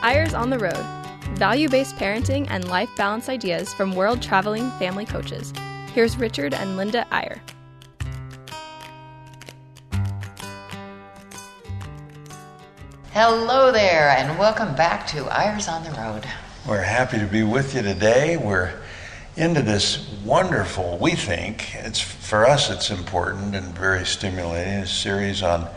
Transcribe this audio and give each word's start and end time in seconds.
Eyres 0.00 0.32
on 0.32 0.48
the 0.48 0.58
Road 0.60 0.86
Value 1.34 1.68
based 1.68 1.96
parenting 1.96 2.46
and 2.50 2.68
life 2.68 2.88
balance 2.96 3.28
ideas 3.28 3.74
from 3.74 3.96
world 3.96 4.22
traveling 4.22 4.70
family 4.78 5.04
coaches. 5.04 5.52
Here's 5.92 6.16
Richard 6.16 6.54
and 6.54 6.76
Linda 6.76 7.04
Eyre. 7.12 7.42
Hello 13.10 13.72
there, 13.72 14.10
and 14.10 14.38
welcome 14.38 14.76
back 14.76 15.04
to 15.08 15.26
Eyres 15.36 15.66
on 15.66 15.82
the 15.82 15.90
Road. 15.90 16.24
We're 16.64 16.80
happy 16.80 17.18
to 17.18 17.26
be 17.26 17.42
with 17.42 17.74
you 17.74 17.82
today. 17.82 18.36
We're 18.36 18.80
into 19.36 19.62
this 19.62 20.08
wonderful, 20.24 20.96
we 20.98 21.16
think, 21.16 21.74
it's 21.74 22.00
for 22.00 22.46
us 22.46 22.70
it's 22.70 22.90
important 22.90 23.56
and 23.56 23.76
very 23.76 24.06
stimulating, 24.06 24.74
a 24.74 24.86
series 24.86 25.42
on 25.42 25.68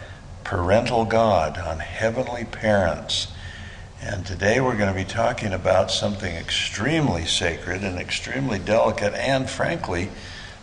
parental 0.43 1.05
God, 1.05 1.57
on 1.57 1.79
heavenly 1.79 2.45
parents. 2.45 3.27
And 4.04 4.25
today 4.25 4.59
we're 4.59 4.77
going 4.77 4.91
to 4.91 4.99
be 4.99 5.05
talking 5.05 5.53
about 5.53 5.91
something 5.91 6.35
extremely 6.35 7.23
sacred 7.23 7.84
and 7.84 7.99
extremely 7.99 8.58
delicate, 8.58 9.13
and 9.13 9.48
frankly, 9.48 10.09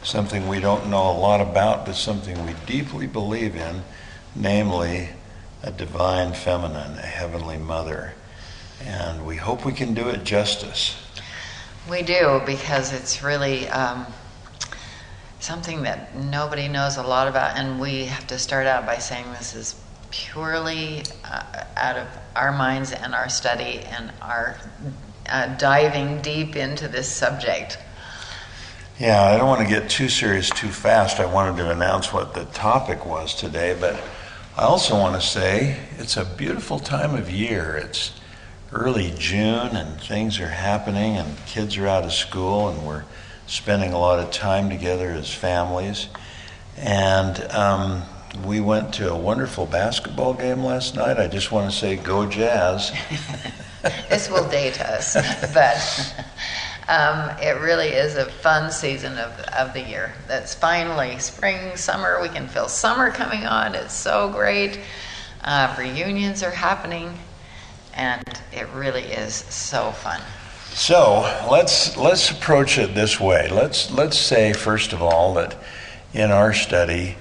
something 0.03 0.49
we 0.49 0.59
don't 0.59 0.91
know 0.91 1.09
a 1.09 1.17
lot 1.17 1.41
about, 1.41 1.87
but 1.87 1.95
something 1.95 2.45
we 2.45 2.55
deeply 2.67 3.07
believe 3.07 3.55
in, 3.55 3.85
namely 4.35 5.11
a 5.62 5.71
divine 5.71 6.33
feminine, 6.33 6.98
a 6.98 7.07
heavenly 7.07 7.59
mother. 7.59 8.15
And 8.83 9.25
we 9.25 9.37
hope 9.37 9.65
we 9.65 9.73
can 9.73 9.95
do 9.95 10.09
it 10.09 10.25
justice. 10.25 10.97
We 11.89 12.03
do 12.03 12.43
because 12.45 12.93
it's 12.93 13.23
really 13.23 13.69
um, 13.69 14.05
something 15.39 15.84
that 15.84 16.17
nobody 16.17 16.67
knows 16.67 16.97
a 16.97 17.05
lot 17.05 17.29
about, 17.29 17.57
and 17.57 17.79
we 17.79 18.07
have 18.07 18.27
to 18.27 18.39
start 18.39 18.67
out 18.67 18.84
by 18.84 18.98
saying 18.98 19.27
this 19.31 19.55
is 19.55 19.77
purely 20.11 21.03
uh, 21.25 21.65
out 21.77 21.97
of 21.97 22.09
our 22.37 22.53
minds 22.53 22.93
and 22.93 23.15
our 23.15 23.29
study 23.29 23.80
and 23.91 24.12
our 24.23 24.59
uh, 25.29 25.57
diving 25.57 26.20
deep 26.23 26.56
into 26.56 26.89
this 26.89 27.09
subject. 27.09 27.78
Yeah, 28.98 29.23
I 29.23 29.36
don't 29.36 29.47
want 29.47 29.61
to 29.61 29.69
get 29.69 29.89
too 29.89 30.09
serious 30.09 30.51
too 30.51 30.69
fast. 30.69 31.20
I 31.20 31.27
wanted 31.27 31.56
to 31.59 31.70
announce 31.70 32.12
what 32.12 32.34
the 32.34 32.47
topic 32.47 33.06
was 33.06 33.34
today, 33.34 33.77
but 33.79 34.01
I 34.56 34.62
also 34.62 34.98
want 34.98 35.20
to 35.20 35.27
say 35.27 35.79
it's 35.98 36.17
a 36.17 36.25
beautiful 36.25 36.81
time 36.81 37.14
of 37.14 37.31
year. 37.31 37.77
It's 37.77 38.19
early 38.73 39.14
June 39.17 39.77
and 39.77 40.01
things 40.01 40.41
are 40.41 40.48
happening 40.48 41.17
and 41.17 41.39
kids 41.47 41.77
are 41.77 41.86
out 41.86 42.05
of 42.05 42.12
school 42.12 42.69
and 42.69 42.84
we're 42.84 43.05
spending 43.47 43.92
a 43.92 43.98
lot 43.98 44.19
of 44.19 44.31
time 44.31 44.69
together 44.69 45.11
as 45.11 45.33
families. 45.33 46.09
And 46.77 47.41
um, 47.53 48.03
we 48.44 48.61
went 48.61 48.94
to 48.94 49.12
a 49.12 49.17
wonderful 49.17 49.67
basketball 49.67 50.34
game 50.34 50.62
last 50.62 50.94
night. 50.94 51.19
I 51.19 51.28
just 51.28 51.53
want 51.53 51.70
to 51.70 51.77
say, 51.77 51.97
go 51.97 52.27
Jazz. 52.27 52.92
this 54.08 54.30
will 54.30 54.48
date 54.48 54.80
us, 54.80 55.14
but 55.55 56.14
um, 56.89 57.30
it 57.39 57.61
really 57.61 57.89
is 57.89 58.17
a 58.17 58.27
fun 58.27 58.70
season 58.70 59.19
of, 59.19 59.33
of 59.58 59.75
the 59.75 59.83
year. 59.83 60.12
That's 60.27 60.55
finally 60.55 61.19
spring, 61.19 61.77
summer. 61.77 62.20
We 62.22 62.28
can 62.28 62.48
feel 62.48 62.69
summer 62.69 63.11
coming 63.11 63.45
on. 63.45 63.75
It's 63.75 63.95
so 63.95 64.30
great. 64.30 64.80
Uh, 65.45 65.75
reunions 65.78 66.42
are 66.42 66.50
happening, 66.50 67.12
and 67.95 68.23
it 68.52 68.67
really 68.75 69.05
is 69.05 69.34
so 69.34 69.92
fun. 69.92 70.20
So 70.70 71.20
let's 71.50 71.97
let's 71.97 72.30
approach 72.30 72.78
it 72.78 72.95
this 72.95 73.19
way. 73.19 73.48
Let's 73.48 73.91
let's 73.91 74.19
say 74.19 74.52
first 74.52 74.92
of 74.92 75.02
all 75.02 75.34
that 75.34 75.56
in 76.14 76.30
our 76.30 76.52
study, 76.52 77.17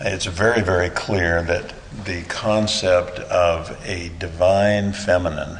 it's 0.00 0.26
very 0.26 0.62
very 0.62 0.90
clear 0.90 1.42
that 1.42 1.74
the 2.04 2.22
concept 2.24 3.18
of 3.18 3.76
a 3.84 4.10
divine 4.18 4.92
feminine 4.92 5.58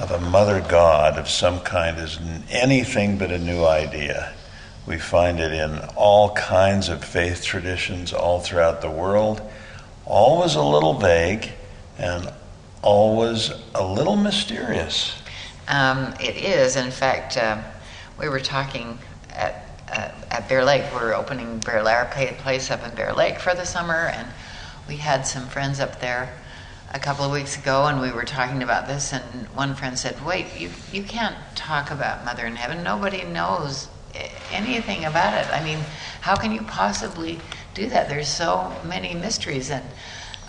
of 0.00 0.10
a 0.10 0.20
mother 0.20 0.60
God 0.60 1.18
of 1.18 1.28
some 1.28 1.60
kind 1.60 1.98
is 1.98 2.18
anything 2.48 3.18
but 3.18 3.30
a 3.30 3.38
new 3.38 3.64
idea. 3.64 4.32
We 4.86 4.98
find 4.98 5.38
it 5.38 5.52
in 5.52 5.78
all 5.94 6.32
kinds 6.34 6.88
of 6.88 7.04
faith 7.04 7.44
traditions 7.44 8.14
all 8.14 8.40
throughout 8.40 8.80
the 8.80 8.90
world, 8.90 9.42
always 10.06 10.54
a 10.54 10.62
little 10.62 10.94
vague 10.94 11.50
and 11.98 12.32
always 12.82 13.52
a 13.74 13.86
little 13.86 14.16
mysterious. 14.16 15.20
Um, 15.68 16.14
it 16.18 16.36
is. 16.36 16.76
In 16.76 16.90
fact, 16.90 17.36
uh, 17.36 17.62
we 18.18 18.28
were 18.28 18.40
talking 18.40 18.98
at, 19.28 19.69
uh, 19.90 20.12
at 20.30 20.48
Bear 20.48 20.64
Lake. 20.64 20.84
We 20.92 20.98
are 20.98 21.14
opening 21.14 21.58
Bear 21.58 21.82
Lake 21.82 22.38
place 22.38 22.70
up 22.70 22.86
in 22.86 22.94
Bear 22.94 23.12
Lake 23.12 23.38
for 23.38 23.54
the 23.54 23.64
summer, 23.64 24.10
and 24.14 24.28
we 24.88 24.96
had 24.96 25.26
some 25.26 25.46
friends 25.46 25.80
up 25.80 26.00
there 26.00 26.32
a 26.92 26.98
couple 26.98 27.24
of 27.24 27.30
weeks 27.30 27.56
ago 27.56 27.86
and 27.86 28.00
we 28.00 28.10
were 28.10 28.24
talking 28.24 28.62
about 28.62 28.88
this 28.88 29.12
and 29.12 29.22
one 29.54 29.74
friend 29.74 29.96
said 29.96 30.24
wait 30.26 30.46
you, 30.58 30.68
you 30.92 31.02
can't 31.02 31.36
talk 31.54 31.90
about 31.90 32.24
mother 32.24 32.44
in 32.44 32.56
heaven. 32.56 32.82
Nobody 32.82 33.22
knows 33.24 33.88
anything 34.50 35.04
about 35.04 35.34
it. 35.34 35.48
I 35.52 35.62
mean 35.62 35.78
how 36.20 36.34
can 36.34 36.50
you 36.52 36.62
possibly 36.62 37.38
do 37.74 37.88
that? 37.90 38.08
There's 38.08 38.28
so 38.28 38.74
many 38.84 39.14
mysteries 39.14 39.70
and 39.70 39.84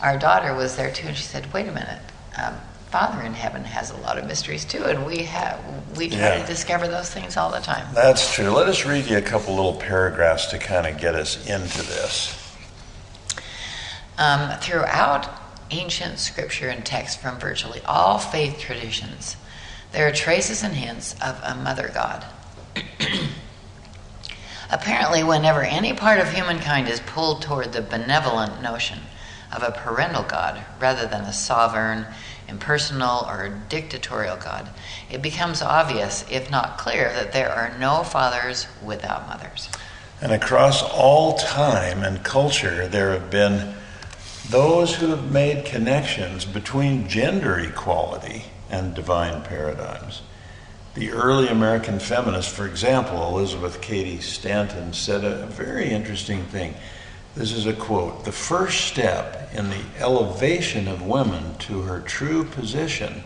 our 0.02 0.18
daughter 0.18 0.56
was 0.56 0.76
there 0.76 0.92
too 0.92 1.10
and 1.10 1.18
she 1.18 1.24
said 1.24 1.54
wait 1.54 1.68
a 1.68 1.72
minute. 1.72 2.02
Um, 2.42 2.56
father 2.92 3.22
in 3.22 3.34
heaven 3.34 3.64
has 3.64 3.90
a 3.92 3.98
lot 3.98 4.18
of 4.18 4.26
mysteries 4.26 4.66
too 4.66 4.84
and 4.84 5.06
we 5.06 5.20
have 5.20 5.60
we 5.98 6.10
try 6.10 6.20
yeah. 6.20 6.42
to 6.42 6.48
discover 6.48 6.88
those 6.88 7.10
things 7.10 7.38
all 7.38 7.52
the 7.52 7.60
time 7.60 7.88
that's 7.94 8.34
true 8.34 8.50
let 8.50 8.68
us 8.68 8.86
read 8.86 9.06
you 9.06 9.18
a 9.18 9.22
couple 9.22 9.56
little 9.56 9.76
paragraphs 9.76 10.48
to 10.48 10.58
kind 10.58 10.86
of 10.86 11.00
get 11.00 11.16
us 11.16 11.38
into 11.48 11.78
this 11.84 12.38
um, 14.18 14.60
throughout 14.60 15.28
ancient 15.72 16.20
scripture 16.20 16.70
and 16.70 16.86
text 16.86 17.20
from 17.20 17.40
virtually 17.40 17.82
all 17.86 18.20
faith 18.20 18.60
traditions, 18.60 19.38
there 19.92 20.08
are 20.08 20.12
traces 20.12 20.64
and 20.64 20.76
hints 20.76 21.16
of 21.22 21.42
a 21.44 21.56
mother 21.56 21.90
god. 21.94 22.26
Apparently, 24.72 25.24
whenever 25.24 25.64
any 25.64 25.94
part 25.94 26.20
of 26.20 26.32
humankind 26.32 26.88
is 26.88 27.02
pulled 27.02 27.42
toward 27.42 27.74
the 27.74 27.82
benevolent 27.82 28.62
notion 28.62 29.00
of 29.54 29.64
a 29.64 29.72
parental 29.72 30.24
god 30.24 30.64
rather 30.80 31.06
than 31.06 31.24
a 31.24 31.34
sovereign, 31.34 32.06
impersonal, 32.52 33.26
or 33.28 33.50
dictatorial 33.70 34.38
god, 34.38 34.70
it 35.10 35.22
becomes 35.22 35.62
obvious, 35.62 36.26
if 36.30 36.52
not 36.52 36.78
clear, 36.78 37.12
that 37.14 37.34
there 37.34 37.50
are 37.50 37.76
no 37.80 38.04
fathers 38.04 38.68
without 38.84 39.28
mothers. 39.28 39.70
And 40.22 40.32
across 40.32 40.84
all 40.84 41.38
time 41.38 42.04
and 42.04 42.24
culture, 42.24 42.88
there 42.88 43.12
have 43.14 43.32
been 43.32 43.74
those 44.50 44.96
who 44.96 45.08
have 45.08 45.32
made 45.32 45.66
connections 45.66 46.46
between 46.46 47.08
gender 47.08 47.58
equality 47.58 48.46
and 48.70 48.94
divine 48.94 49.42
paradigms. 49.44 50.22
The 50.94 51.12
early 51.12 51.48
American 51.48 52.00
feminist, 52.00 52.50
for 52.50 52.68
example, 52.68 53.30
Elizabeth 53.30 53.82
Cady 53.82 54.20
Stanton, 54.20 54.94
said 54.94 55.24
a 55.24 55.48
very 55.48 55.90
interesting 55.90 56.44
thing. 56.44 56.76
This 57.36 57.54
is 57.54 57.66
a 57.66 57.74
quote 57.74 58.26
The 58.26 58.32
first 58.32 58.86
step 58.88 59.50
in 59.54 59.70
the 59.70 59.84
elevation 60.00 60.88
of 60.88 61.02
women 61.02 61.56
to 61.60 61.84
her 61.84 62.02
true 62.02 62.44
position 62.44 63.24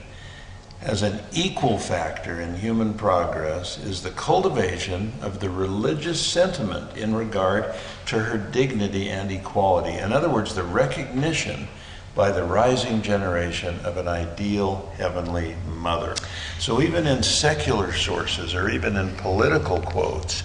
as 0.81 1.01
an 1.01 1.19
equal 1.33 1.79
factor 1.79 2.39
in 2.39 2.55
human 2.55 2.93
progress 2.93 3.79
is 3.79 4.03
the 4.03 4.11
cultivation 4.11 5.13
of 5.21 5.39
the 5.39 5.49
religious 5.49 6.23
sentiment 6.23 6.95
in 6.95 7.15
regard 7.15 7.73
to 8.05 8.19
her 8.19 8.37
dignity 8.37 9.09
and 9.09 9.31
equality. 9.31 9.97
In 9.97 10.13
other 10.13 10.29
words, 10.29 10.53
the 10.53 10.63
recognition 10.63 11.67
by 12.13 12.31
the 12.31 12.43
rising 12.43 13.01
generation 13.01 13.79
of 13.83 13.97
an 13.97 14.07
ideal 14.07 14.93
heavenly 14.97 15.55
mother. 15.67 16.15
So, 16.59 16.81
even 16.81 17.07
in 17.07 17.23
secular 17.23 17.91
sources 17.91 18.53
or 18.53 18.69
even 18.69 18.95
in 18.95 19.15
political 19.17 19.81
quotes, 19.81 20.43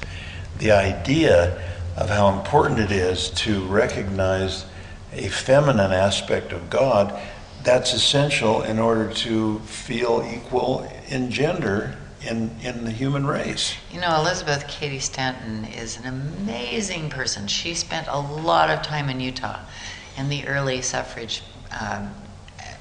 the 0.59 0.73
idea 0.73 1.63
of 1.97 2.09
how 2.09 2.29
important 2.39 2.79
it 2.81 2.91
is 2.91 3.31
to 3.31 3.65
recognize 3.67 4.65
a 5.13 5.29
feminine 5.29 5.93
aspect 5.93 6.53
of 6.53 6.71
God 6.71 7.21
that's 7.63 7.93
essential 7.93 8.63
in 8.63 8.79
order 8.79 9.13
to 9.13 9.59
feel 9.61 10.27
equal 10.35 10.91
in 11.09 11.31
gender 11.31 11.97
in, 12.23 12.51
in 12.63 12.85
the 12.85 12.91
human 12.91 13.27
race. 13.27 13.75
You 13.93 14.01
know, 14.01 14.21
Elizabeth 14.21 14.67
Cady 14.69 14.99
Stanton 14.99 15.65
is 15.65 15.99
an 15.99 16.07
amazing 16.07 17.11
person. 17.11 17.47
She 17.47 17.75
spent 17.75 18.09
a 18.09 18.19
lot 18.19 18.71
of 18.71 18.83
time 18.83 19.09
in 19.09 19.21
Utah 19.21 19.61
in 20.17 20.29
the 20.29 20.47
early 20.47 20.83
suffrage 20.83 21.43
um, 21.81 22.15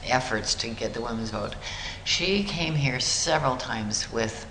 efforts 0.06 0.56
to 0.56 0.70
get 0.70 0.94
the 0.94 1.02
women's 1.02 1.30
vote. 1.30 1.56
She 2.04 2.44
came 2.44 2.76
here 2.76 3.00
several 3.00 3.56
times 3.56 4.12
with. 4.12 4.46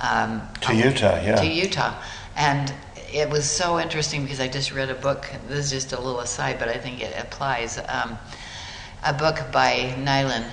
Um, 0.00 0.42
to 0.60 0.74
Utah, 0.74 1.20
yeah. 1.20 1.36
To 1.36 1.46
Utah. 1.46 1.94
And 2.36 2.72
it 3.12 3.30
was 3.30 3.48
so 3.48 3.78
interesting 3.78 4.22
because 4.22 4.40
I 4.40 4.48
just 4.48 4.72
read 4.72 4.90
a 4.90 4.94
book. 4.94 5.30
This 5.48 5.66
is 5.66 5.70
just 5.70 5.92
a 5.92 6.00
little 6.00 6.20
aside, 6.20 6.58
but 6.58 6.68
I 6.68 6.76
think 6.76 7.02
it 7.02 7.14
applies. 7.18 7.78
Um, 7.88 8.18
a 9.04 9.12
book 9.12 9.38
by 9.52 9.94
Neylan 9.98 10.50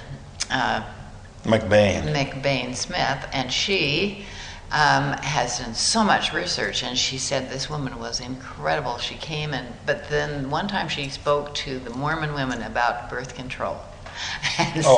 uh, 0.49 0.83
McBaine. 1.43 2.13
McBaine 2.13 2.75
Smith, 2.75 3.27
and 3.33 3.51
she 3.51 4.25
um, 4.71 5.13
has 5.21 5.59
done 5.59 5.73
so 5.73 6.03
much 6.03 6.33
research. 6.33 6.83
And 6.83 6.97
she 6.97 7.17
said 7.17 7.49
this 7.49 7.69
woman 7.69 7.99
was 7.99 8.19
incredible. 8.19 8.97
She 8.97 9.15
came 9.15 9.53
and, 9.53 9.67
but 9.85 10.09
then 10.09 10.49
one 10.49 10.67
time 10.67 10.87
she 10.87 11.09
spoke 11.09 11.53
to 11.55 11.79
the 11.79 11.91
Mormon 11.91 12.33
women 12.33 12.61
about 12.61 13.09
birth 13.09 13.35
control. 13.35 13.77
And 14.57 14.85
Oh. 14.85 14.97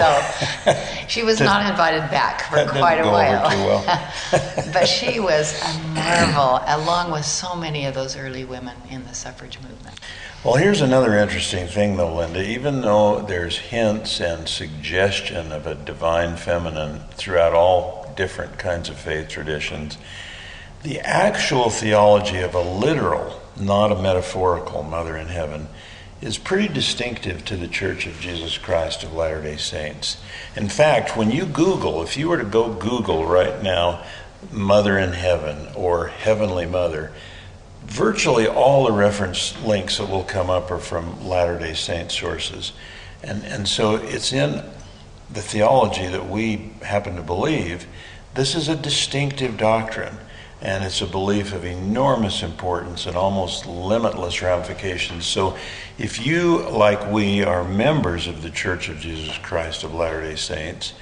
so 0.65 0.73
she 1.07 1.23
was 1.23 1.39
not 1.39 1.67
invited 1.69 2.09
back 2.11 2.41
for 2.43 2.65
quite 2.67 2.99
a 2.99 3.09
while. 3.09 3.43
well. 3.43 4.13
but 4.73 4.85
she 4.85 5.19
was 5.19 5.59
a 5.61 5.79
marvel, 5.89 6.61
along 6.67 7.11
with 7.11 7.25
so 7.25 7.55
many 7.55 7.85
of 7.85 7.95
those 7.95 8.15
early 8.15 8.45
women 8.45 8.75
in 8.91 9.03
the 9.05 9.13
suffrage 9.13 9.59
movement. 9.61 9.99
Well, 10.43 10.55
here's 10.55 10.81
another 10.81 11.17
interesting 11.17 11.67
thing, 11.67 11.97
though, 11.97 12.15
Linda. 12.15 12.43
Even 12.47 12.81
though 12.81 13.21
there's 13.21 13.57
hints 13.57 14.21
and 14.21 14.47
suggestion 14.47 15.51
of 15.51 15.65
a 15.65 15.73
divine 15.73 16.37
feminine 16.37 17.01
throughout 17.15 17.53
all 17.53 18.13
different 18.15 18.59
kinds 18.59 18.89
of 18.89 18.97
faith 18.97 19.29
traditions, 19.29 19.97
the 20.83 20.99
actual 20.99 21.69
theology 21.71 22.39
of 22.39 22.53
a 22.53 22.61
literal, 22.61 23.41
not 23.59 23.91
a 23.91 23.99
metaphorical 24.01 24.83
mother 24.83 25.17
in 25.17 25.27
heaven, 25.27 25.67
is 26.21 26.37
pretty 26.37 26.73
distinctive 26.73 27.45
to 27.45 27.55
the 27.55 27.67
Church 27.67 28.07
of 28.07 28.19
Jesus 28.19 28.57
Christ 28.57 29.03
of 29.03 29.13
Latter 29.13 29.41
day 29.41 29.57
Saints. 29.57 30.17
In 30.55 30.69
fact, 30.69 31.15
when 31.15 31.31
you 31.31 31.45
Google, 31.45 32.01
if 32.01 32.17
you 32.17 32.29
were 32.29 32.37
to 32.37 32.43
go 32.43 32.73
Google 32.73 33.25
right 33.25 33.61
now, 33.61 34.03
Mother 34.51 34.97
in 34.97 35.13
Heaven 35.13 35.67
or 35.75 36.07
Heavenly 36.07 36.65
Mother, 36.65 37.11
virtually 37.83 38.47
all 38.47 38.85
the 38.85 38.91
reference 38.91 39.59
links 39.63 39.97
that 39.97 40.09
will 40.09 40.23
come 40.23 40.49
up 40.49 40.71
are 40.71 40.79
from 40.79 41.27
Latter 41.27 41.57
day 41.57 41.73
Saint 41.73 42.11
sources. 42.11 42.73
And, 43.23 43.43
and 43.43 43.67
so 43.67 43.95
it's 43.95 44.33
in 44.33 44.63
the 45.31 45.41
theology 45.41 46.07
that 46.07 46.29
we 46.29 46.71
happen 46.81 47.15
to 47.15 47.21
believe. 47.21 47.85
This 48.33 48.55
is 48.55 48.67
a 48.67 48.75
distinctive 48.75 49.57
doctrine, 49.57 50.17
and 50.61 50.83
it's 50.83 51.01
a 51.01 51.07
belief 51.07 51.53
of 51.53 51.65
enormous 51.65 52.41
importance 52.41 53.05
and 53.05 53.15
almost 53.15 53.65
limitless 53.65 54.41
ramifications. 54.41 55.25
So 55.25 55.55
if 55.97 56.25
you, 56.25 56.67
like 56.69 57.11
we, 57.11 57.43
are 57.43 57.63
members 57.63 58.27
of 58.27 58.41
the 58.41 58.49
Church 58.49 58.89
of 58.89 58.99
Jesus 58.99 59.37
Christ 59.37 59.83
of 59.83 59.93
Latter 59.93 60.21
day 60.21 60.35
Saints, 60.35 60.93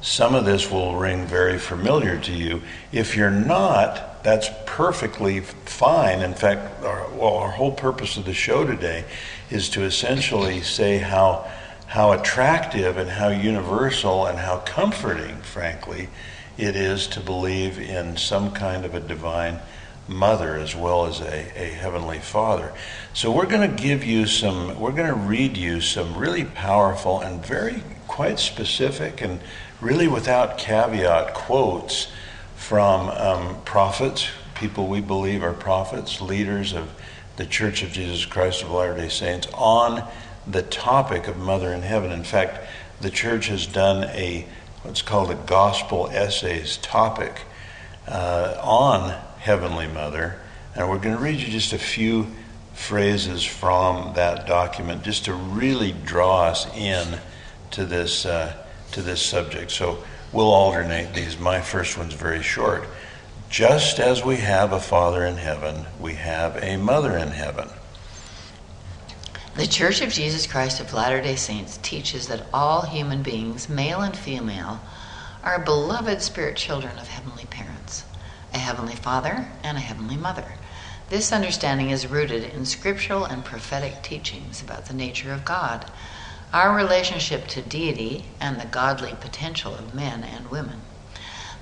some 0.00 0.34
of 0.34 0.44
this 0.44 0.70
will 0.70 0.96
ring 0.96 1.26
very 1.26 1.58
familiar 1.58 2.18
to 2.20 2.32
you. 2.32 2.62
If 2.92 3.16
you're 3.16 3.30
not, 3.30 4.22
that's 4.22 4.48
perfectly 4.66 5.40
fine. 5.40 6.20
In 6.20 6.34
fact, 6.34 6.82
our, 6.84 7.08
well, 7.10 7.34
our 7.34 7.50
whole 7.50 7.72
purpose 7.72 8.16
of 8.16 8.24
the 8.24 8.34
show 8.34 8.66
today 8.66 9.04
is 9.50 9.68
to 9.70 9.82
essentially 9.82 10.60
say 10.62 10.98
how 10.98 11.50
how 11.94 12.10
attractive 12.10 12.96
and 12.96 13.08
how 13.08 13.28
universal 13.28 14.26
and 14.26 14.36
how 14.36 14.58
comforting, 14.58 15.36
frankly, 15.42 16.08
it 16.56 16.76
is 16.76 17.06
to 17.08 17.20
believe 17.20 17.78
in 17.78 18.16
some 18.16 18.52
kind 18.52 18.84
of 18.84 18.94
a 18.94 19.00
divine 19.00 19.58
mother 20.06 20.56
as 20.56 20.76
well 20.76 21.06
as 21.06 21.20
a, 21.20 21.60
a 21.60 21.70
heavenly 21.70 22.18
father. 22.18 22.72
So 23.14 23.32
we're 23.32 23.46
going 23.46 23.68
to 23.68 23.82
give 23.82 24.04
you 24.04 24.26
some, 24.26 24.78
we're 24.78 24.92
going 24.92 25.08
to 25.08 25.18
read 25.18 25.56
you 25.56 25.80
some 25.80 26.16
really 26.16 26.44
powerful 26.44 27.20
and 27.20 27.44
very 27.44 27.82
quite 28.06 28.38
specific 28.38 29.22
and 29.22 29.40
really 29.80 30.08
without 30.08 30.58
caveat 30.58 31.34
quotes 31.34 32.08
from 32.56 33.08
um, 33.08 33.62
prophets, 33.64 34.28
people 34.54 34.86
we 34.86 35.00
believe 35.00 35.42
are 35.42 35.52
prophets, 35.52 36.20
leaders 36.20 36.72
of 36.72 36.90
the 37.36 37.46
Church 37.46 37.82
of 37.82 37.92
Jesus 37.92 38.24
Christ 38.24 38.62
of 38.62 38.70
Latter 38.70 38.96
day 38.96 39.08
Saints, 39.08 39.48
on 39.54 40.06
the 40.46 40.62
topic 40.62 41.26
of 41.26 41.36
Mother 41.36 41.72
in 41.72 41.82
Heaven. 41.82 42.12
In 42.12 42.24
fact, 42.24 42.60
the 43.00 43.10
church 43.10 43.48
has 43.48 43.66
done 43.66 44.04
a 44.04 44.46
what's 44.84 45.00
called 45.00 45.30
a 45.30 45.34
gospel 45.34 46.08
essays 46.12 46.76
topic 46.76 47.40
uh, 48.06 48.54
on 48.62 49.18
Heavenly 49.38 49.88
Mother, 49.88 50.38
and 50.74 50.90
we're 50.90 50.98
going 50.98 51.16
to 51.16 51.22
read 51.22 51.40
you 51.40 51.48
just 51.48 51.72
a 51.72 51.78
few 51.78 52.26
phrases 52.74 53.42
from 53.42 54.12
that 54.14 54.46
document 54.46 55.02
just 55.02 55.24
to 55.24 55.32
really 55.32 55.92
draw 55.92 56.44
us 56.44 56.66
in 56.76 57.18
to 57.70 57.86
this 57.86 58.26
uh, 58.26 58.54
to 58.92 59.00
this 59.00 59.22
subject. 59.22 59.70
So 59.70 60.04
we'll 60.34 60.52
alternate 60.52 61.14
these. 61.14 61.38
My 61.38 61.62
first 61.62 61.96
one's 61.96 62.14
very 62.14 62.42
short. 62.42 62.86
Just 63.48 63.98
as 63.98 64.22
we 64.22 64.36
have 64.36 64.72
a 64.72 64.80
Father 64.80 65.24
in 65.24 65.38
heaven, 65.38 65.86
we 65.98 66.14
have 66.14 66.62
a 66.62 66.76
Mother 66.76 67.16
in 67.16 67.28
heaven. 67.28 67.70
The 69.56 69.68
Church 69.68 70.00
of 70.00 70.12
Jesus 70.12 70.48
Christ 70.48 70.80
of 70.80 70.92
Latter 70.92 71.22
day 71.22 71.36
Saints 71.36 71.78
teaches 71.80 72.26
that 72.26 72.44
all 72.52 72.82
human 72.82 73.22
beings, 73.22 73.68
male 73.68 74.00
and 74.00 74.16
female, 74.16 74.80
are 75.44 75.60
beloved 75.60 76.20
spirit 76.22 76.56
children 76.56 76.98
of 76.98 77.06
heavenly 77.06 77.44
parents, 77.44 78.04
a 78.52 78.58
heavenly 78.58 78.96
father 78.96 79.52
and 79.62 79.76
a 79.76 79.80
heavenly 79.80 80.16
mother. 80.16 80.54
This 81.08 81.32
understanding 81.32 81.90
is 81.90 82.08
rooted 82.08 82.42
in 82.52 82.66
scriptural 82.66 83.24
and 83.24 83.44
prophetic 83.44 84.02
teachings 84.02 84.60
about 84.60 84.86
the 84.86 84.92
nature 84.92 85.32
of 85.32 85.44
God, 85.44 85.88
our 86.52 86.74
relationship 86.74 87.46
to 87.46 87.62
deity, 87.62 88.24
and 88.40 88.60
the 88.60 88.66
godly 88.66 89.14
potential 89.20 89.72
of 89.72 89.94
men 89.94 90.24
and 90.24 90.50
women. 90.50 90.80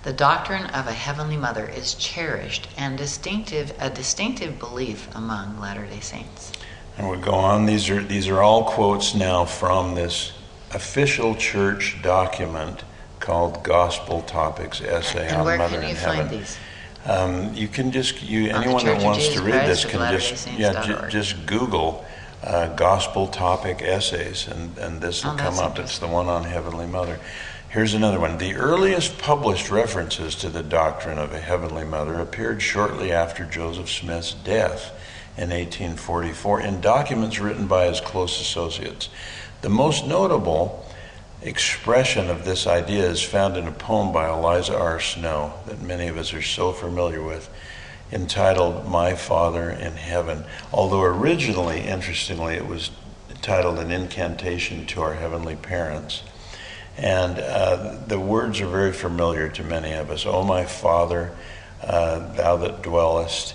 The 0.03 0.15
doctrine 0.15 0.65
of 0.65 0.87
a 0.87 0.93
heavenly 0.93 1.37
mother 1.37 1.67
is 1.67 1.93
cherished 1.93 2.69
and 2.75 2.97
distinctive 2.97 3.75
a 3.79 3.91
distinctive 3.91 4.59
belief 4.59 5.15
among 5.15 5.61
Latter-day 5.61 6.01
Saints. 6.01 6.53
And 6.99 7.09
we 7.11 7.17
go 7.19 7.33
on. 7.33 7.67
These 7.67 7.89
are 7.91 8.03
these 8.03 8.29
are 8.29 8.43
all 8.43 8.65
quotes 8.65 9.15
now 9.15 9.45
from 9.45 9.95
this 9.95 10.33
official 10.73 11.35
church 11.35 12.01
document 12.03 12.85
called 13.21 13.63
Gospel 13.63 14.23
Topics 14.23 14.81
Essay 14.81 15.29
And 15.29 15.37
on 15.49 15.59
Mother 15.59 15.81
in 15.81 15.95
Heaven. 15.97 16.45
Um, 17.05 17.55
you 17.55 17.67
can 17.69 17.91
just 17.93 18.23
you 18.23 18.51
On 18.51 18.63
anyone 18.63 18.85
that 18.85 19.03
wants 19.03 19.21
Jesus 19.21 19.35
to 19.37 19.43
read 19.43 19.53
Christ 19.53 19.67
this 19.67 19.85
can 19.85 20.13
just 20.13 20.53
yeah 20.53 21.01
org. 21.03 21.11
just 21.11 21.47
Google 21.47 22.05
uh, 22.45 22.69
Gospel 22.75 23.27
Topic 23.29 23.83
Essays 23.83 24.47
and 24.49 24.77
and 24.79 25.01
this 25.01 25.25
will 25.25 25.33
Oh, 25.33 25.37
come 25.37 25.59
up. 25.59 25.79
It's 25.79 25.99
the 25.99 26.09
one 26.09 26.27
on 26.27 26.45
Heavenly 26.45 26.87
Mother. 26.87 27.19
Here's 27.71 27.95
another 27.95 28.21
one. 28.21 28.37
The 28.37 28.55
earliest 28.55 29.17
published 29.19 29.71
references 29.71 30.35
to 30.37 30.51
the 30.51 30.63
doctrine 30.63 31.19
of 31.19 31.33
a 31.33 31.41
Heavenly 31.41 31.85
Mother 31.85 32.21
appeared 32.21 32.61
shortly 32.61 33.11
after 33.11 33.45
Joseph 33.47 33.89
Smith's 33.91 34.35
death 34.35 34.93
in 35.37 35.51
1844 35.51 36.61
in 36.61 36.81
documents 36.81 37.39
written 37.39 37.67
by 37.67 37.87
his 37.87 38.01
close 38.01 38.41
associates. 38.41 39.09
The 39.63 39.71
most 39.71 40.07
notable 40.07 40.85
expression 41.43 42.31
of 42.31 42.45
this 42.45 42.67
idea 42.67 43.09
is 43.09 43.23
found 43.23 43.57
in 43.57 43.67
a 43.67 43.73
poem 43.73 44.13
by 44.13 44.29
Eliza 44.29 44.77
R. 44.77 45.01
Snow 45.01 45.55
that 45.67 45.81
many 45.81 46.07
of 46.09 46.17
us 46.17 46.33
are 46.33 46.43
so 46.43 46.73
familiar 46.73 47.23
with, 47.23 47.49
entitled 48.13 48.87
My 48.87 49.15
Father 49.15 49.71
in 49.71 49.95
Heaven. 49.95 50.45
Although 50.73 51.03
originally, 51.03 51.81
interestingly, 51.81 52.55
it 52.55 52.67
was 52.67 52.91
titled 53.41 53.79
An 53.79 53.91
Incantation 53.91 54.87
to 54.87 55.01
Our 55.01 55.15
Heavenly 55.15 55.57
Parents. 55.57 56.23
And 56.97 57.39
uh, 57.39 57.99
the 58.07 58.21
words 58.21 58.61
are 58.61 58.67
very 58.67 58.93
familiar 58.93 59.49
to 59.49 59.65
many 59.65 59.93
of 59.93 60.11
us. 60.11 60.27
O 60.27 60.45
my 60.45 60.65
Father, 60.65 61.35
uh, 61.83 62.35
thou 62.35 62.57
that 62.59 62.83
dwellest, 62.83 63.55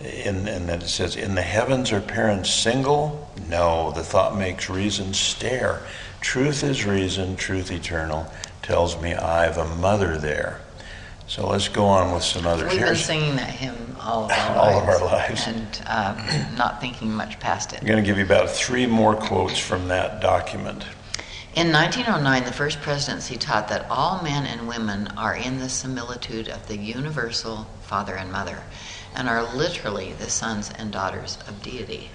in, 0.00 0.46
and 0.48 0.68
then 0.68 0.82
it 0.82 0.88
says, 0.88 1.16
In 1.16 1.34
the 1.34 1.42
heavens 1.42 1.92
are 1.92 2.00
parents 2.00 2.50
single? 2.50 3.30
No, 3.48 3.90
the 3.92 4.02
thought 4.04 4.36
makes 4.36 4.68
reason 4.70 5.14
stare. 5.14 5.82
Truth 6.20 6.62
is 6.64 6.84
reason, 6.84 7.36
truth 7.36 7.70
eternal, 7.70 8.30
tells 8.62 9.00
me 9.00 9.14
I've 9.14 9.56
a 9.56 9.64
mother 9.76 10.18
there. 10.18 10.60
So 11.26 11.46
let's 11.46 11.68
go 11.68 11.84
on 11.84 12.12
with 12.14 12.22
some 12.22 12.46
others. 12.46 12.70
We've 12.70 12.78
been 12.78 12.86
Here's- 12.86 13.04
singing 13.04 13.36
that 13.36 13.50
hymn 13.50 13.96
all 14.00 14.24
of 14.24 14.30
our 14.30 14.56
All 14.56 14.78
of 14.80 14.86
lives. 14.86 15.00
our 15.00 15.06
lives. 15.06 15.46
And 15.46 15.82
uh, 15.86 16.46
not 16.56 16.80
thinking 16.80 17.12
much 17.12 17.38
past 17.40 17.72
it. 17.72 17.80
I'm 17.80 17.86
going 17.86 18.02
to 18.02 18.06
give 18.08 18.16
you 18.18 18.24
about 18.24 18.48
three 18.50 18.86
more 18.86 19.14
quotes 19.14 19.58
from 19.58 19.88
that 19.88 20.20
document. 20.22 20.84
In 21.54 21.72
1909, 21.72 22.44
the 22.44 22.52
first 22.52 22.80
presidency 22.80 23.36
taught 23.36 23.68
that 23.68 23.86
all 23.90 24.22
men 24.22 24.46
and 24.46 24.68
women 24.68 25.08
are 25.16 25.34
in 25.34 25.58
the 25.58 25.68
similitude 25.68 26.48
of 26.48 26.66
the 26.68 26.76
universal 26.76 27.66
Father 27.82 28.14
and 28.14 28.30
Mother 28.30 28.58
and 29.14 29.28
are 29.28 29.54
literally 29.54 30.12
the 30.14 30.30
sons 30.30 30.70
and 30.78 30.92
daughters 30.92 31.38
of 31.46 31.62
deity. 31.62 32.10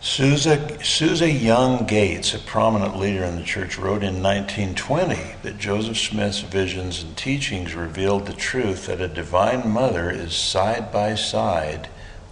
Susa, 0.00 0.84
Susa 0.84 1.30
Young 1.30 1.86
Gates, 1.86 2.34
a 2.34 2.38
prominent 2.38 2.96
leader 2.96 3.24
in 3.24 3.36
the 3.36 3.42
church, 3.42 3.78
wrote 3.78 4.02
in 4.02 4.22
1920 4.22 5.36
that 5.42 5.58
Joseph 5.58 5.98
Smith's 5.98 6.40
visions 6.40 7.02
and 7.02 7.16
teachings 7.16 7.74
revealed 7.74 8.26
the 8.26 8.32
truth 8.32 8.86
that 8.86 9.00
a 9.00 9.08
divine 9.08 9.68
mother 9.68 10.10
is 10.10 10.36
side 10.36 10.92
by 10.92 11.14
side 11.14 11.88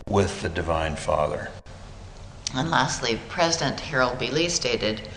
with 0.06 0.42
the 0.42 0.48
divine 0.48 0.94
father. 0.94 1.50
And 2.54 2.70
lastly, 2.70 3.18
President 3.28 3.80
Harold 3.80 4.18
B. 4.18 4.30
Lee 4.30 4.48
stated, 4.48 5.08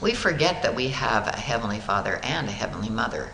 We 0.00 0.12
forget 0.12 0.62
that 0.62 0.74
we 0.74 0.88
have 0.88 1.26
a 1.26 1.36
Heavenly 1.36 1.80
Father 1.80 2.20
and 2.22 2.48
a 2.48 2.52
Heavenly 2.52 2.90
Mother, 2.90 3.30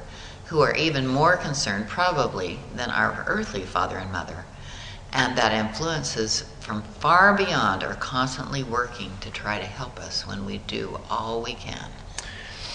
who 0.46 0.60
are 0.60 0.74
even 0.74 1.06
more 1.06 1.36
concerned, 1.36 1.88
probably, 1.88 2.60
than 2.74 2.90
our 2.90 3.24
earthly 3.26 3.62
father 3.62 3.98
and 3.98 4.10
mother, 4.10 4.46
and 5.12 5.36
that 5.36 5.52
influences 5.52 6.42
from 6.60 6.82
far 6.82 7.36
beyond 7.36 7.82
are 7.82 7.94
constantly 7.94 8.62
working 8.62 9.10
to 9.20 9.30
try 9.30 9.58
to 9.58 9.66
help 9.66 9.98
us 9.98 10.26
when 10.26 10.44
we 10.44 10.58
do 10.58 11.00
all 11.10 11.42
we 11.42 11.54
can. 11.54 11.90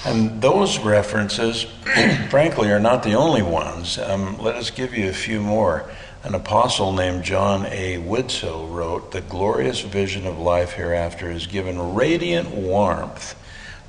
And 0.06 0.42
those 0.42 0.77
references, 0.80 1.63
frankly, 2.30 2.70
are 2.72 2.80
not 2.80 3.04
the 3.04 3.13
only 3.13 3.42
ones. 3.42 3.98
Um, 3.98 4.38
let 4.38 4.56
us 4.56 4.70
give 4.70 4.96
you 4.96 5.10
a 5.10 5.13
few 5.13 5.42
more. 5.42 5.89
An 6.24 6.36
apostle 6.36 6.92
named 6.92 7.24
John 7.24 7.65
A. 7.68 7.98
Widtsoe 7.98 8.72
wrote, 8.72 9.12
The 9.12 9.22
glorious 9.22 9.82
vision 9.82 10.27
of 10.27 10.38
life 10.38 10.74
hereafter 10.74 11.32
is 11.32 11.48
given 11.48 11.96
radiant 11.96 12.50
warmth 12.50 13.36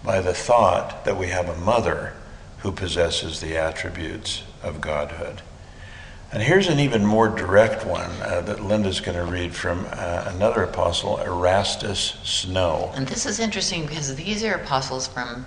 by 0.04 0.20
the 0.20 0.34
thought 0.34 1.04
that 1.04 1.18
we 1.18 1.28
have 1.28 1.48
a 1.48 1.56
mother 1.56 2.14
who 2.58 2.72
possesses 2.72 3.40
the 3.40 3.56
attributes 3.56 4.42
of 4.62 4.80
godhood. 4.80 5.42
And 6.32 6.42
here's 6.42 6.68
an 6.68 6.80
even 6.80 7.06
more 7.06 7.28
direct 7.28 7.86
one 7.86 8.10
uh, 8.20 8.40
that 8.42 8.62
Linda's 8.62 9.00
going 9.00 9.16
to 9.16 9.24
read 9.24 9.54
from 9.54 9.86
uh, 9.92 10.24
another 10.34 10.64
apostle, 10.64 11.18
Erastus 11.18 12.16
Snow. 12.24 12.92
And 12.94 13.06
this 13.06 13.26
is 13.26 13.38
interesting 13.38 13.86
because 13.86 14.14
these 14.16 14.42
are 14.42 14.54
apostles 14.54 15.06
from 15.06 15.46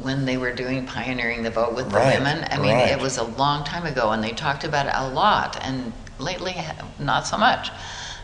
when 0.00 0.24
they 0.24 0.36
were 0.36 0.52
doing 0.52 0.86
pioneering 0.86 1.42
the 1.42 1.50
vote 1.50 1.74
with 1.74 1.90
the 1.90 1.98
women. 1.98 2.46
I 2.50 2.58
mean, 2.58 2.74
right. 2.74 2.90
it 2.90 3.00
was 3.00 3.18
a 3.18 3.24
long 3.24 3.64
time 3.64 3.86
ago, 3.86 4.10
and 4.10 4.22
they 4.22 4.32
talked 4.32 4.64
about 4.64 4.86
it 4.86 4.92
a 4.94 5.08
lot, 5.08 5.58
and 5.62 5.92
lately, 6.18 6.54
not 6.98 7.26
so 7.26 7.36
much. 7.36 7.70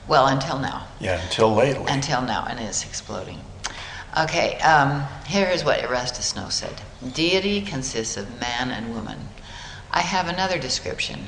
Well, 0.08 0.26
until 0.26 0.58
now. 0.58 0.86
Yeah, 1.00 1.20
until 1.22 1.54
lately. 1.54 1.86
Until 1.88 2.22
now, 2.22 2.46
and 2.48 2.58
it's 2.58 2.84
exploding. 2.84 3.40
Okay, 4.18 4.58
um, 4.60 5.06
here 5.26 5.48
is 5.48 5.64
what 5.64 5.82
Erastus 5.84 6.26
Snow 6.26 6.48
said 6.48 6.80
Deity 7.12 7.60
consists 7.60 8.16
of 8.16 8.40
man 8.40 8.70
and 8.70 8.94
woman. 8.94 9.28
I 9.92 10.00
have 10.00 10.28
another 10.28 10.58
description. 10.58 11.20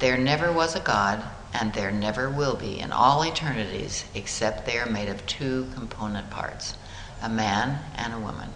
There 0.00 0.16
never 0.16 0.50
was 0.50 0.74
a 0.74 0.80
God, 0.80 1.22
and 1.52 1.74
there 1.74 1.90
never 1.90 2.30
will 2.30 2.56
be 2.56 2.80
in 2.80 2.90
all 2.90 3.22
eternities, 3.22 4.06
except 4.14 4.64
they 4.64 4.78
are 4.78 4.86
made 4.86 5.10
of 5.10 5.24
two 5.26 5.66
component 5.74 6.30
parts 6.30 6.74
a 7.22 7.28
man 7.28 7.78
and 7.96 8.14
a 8.14 8.18
woman, 8.18 8.48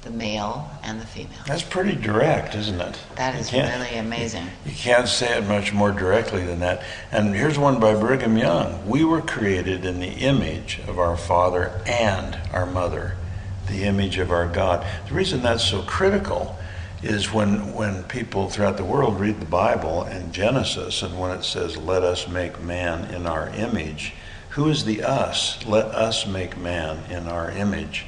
the 0.00 0.10
male 0.10 0.70
and 0.82 0.98
the 0.98 1.04
female. 1.04 1.36
That's 1.46 1.62
pretty 1.62 1.94
direct, 1.94 2.54
isn't 2.54 2.80
it? 2.80 2.98
That 3.16 3.34
You 3.34 3.40
is 3.40 3.52
really 3.52 3.98
amazing. 3.98 4.46
You 4.64 4.72
can't 4.72 5.06
say 5.06 5.36
it 5.36 5.46
much 5.46 5.74
more 5.74 5.92
directly 5.92 6.46
than 6.46 6.60
that. 6.60 6.82
And 7.12 7.34
here's 7.34 7.58
one 7.58 7.78
by 7.78 7.94
Brigham 7.94 8.38
Young. 8.38 8.88
We 8.88 9.04
were 9.04 9.20
created 9.20 9.84
in 9.84 10.00
the 10.00 10.08
image 10.08 10.80
of 10.88 10.98
our 10.98 11.18
Father 11.18 11.82
and 11.84 12.38
our 12.54 12.64
Mother, 12.64 13.18
the 13.66 13.84
image 13.84 14.16
of 14.16 14.30
our 14.30 14.46
God. 14.46 14.86
The 15.08 15.14
reason 15.14 15.42
that's 15.42 15.62
so 15.62 15.82
critical 15.82 16.56
is 17.02 17.32
when, 17.32 17.74
when 17.74 18.02
people 18.04 18.48
throughout 18.48 18.76
the 18.76 18.84
world 18.84 19.20
read 19.20 19.40
the 19.40 19.46
Bible 19.46 20.02
and 20.02 20.32
Genesis, 20.32 21.02
and 21.02 21.18
when 21.18 21.30
it 21.30 21.44
says, 21.44 21.76
Let 21.76 22.02
us 22.02 22.28
make 22.28 22.60
man 22.62 23.12
in 23.14 23.26
our 23.26 23.48
image, 23.50 24.14
who 24.50 24.68
is 24.68 24.84
the 24.84 25.02
us? 25.02 25.64
Let 25.66 25.86
us 25.86 26.26
make 26.26 26.56
man 26.56 26.98
in 27.10 27.28
our 27.28 27.50
image. 27.50 28.06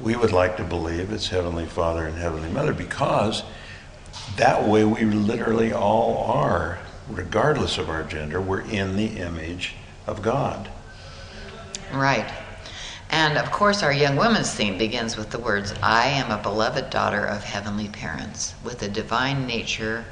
We 0.00 0.16
would 0.16 0.32
like 0.32 0.56
to 0.58 0.64
believe 0.64 1.10
it's 1.10 1.28
Heavenly 1.28 1.66
Father 1.66 2.06
and 2.06 2.16
Heavenly 2.16 2.50
Mother 2.50 2.74
because 2.74 3.42
that 4.36 4.66
way 4.66 4.84
we 4.84 5.04
literally 5.04 5.72
all 5.72 6.24
are, 6.30 6.78
regardless 7.08 7.78
of 7.78 7.88
our 7.88 8.02
gender, 8.02 8.40
we're 8.40 8.60
in 8.60 8.96
the 8.96 9.18
image 9.18 9.74
of 10.06 10.22
God. 10.22 10.70
Right. 11.92 12.30
And 13.10 13.36
of 13.36 13.50
course, 13.50 13.82
our 13.82 13.92
young 13.92 14.16
women's 14.16 14.54
theme 14.54 14.78
begins 14.78 15.16
with 15.16 15.30
the 15.30 15.38
words 15.38 15.74
I 15.82 16.06
am 16.06 16.30
a 16.30 16.40
beloved 16.40 16.90
daughter 16.90 17.24
of 17.24 17.42
heavenly 17.42 17.88
parents 17.88 18.54
with 18.64 18.82
a 18.82 18.88
divine 18.88 19.46
nature 19.46 20.04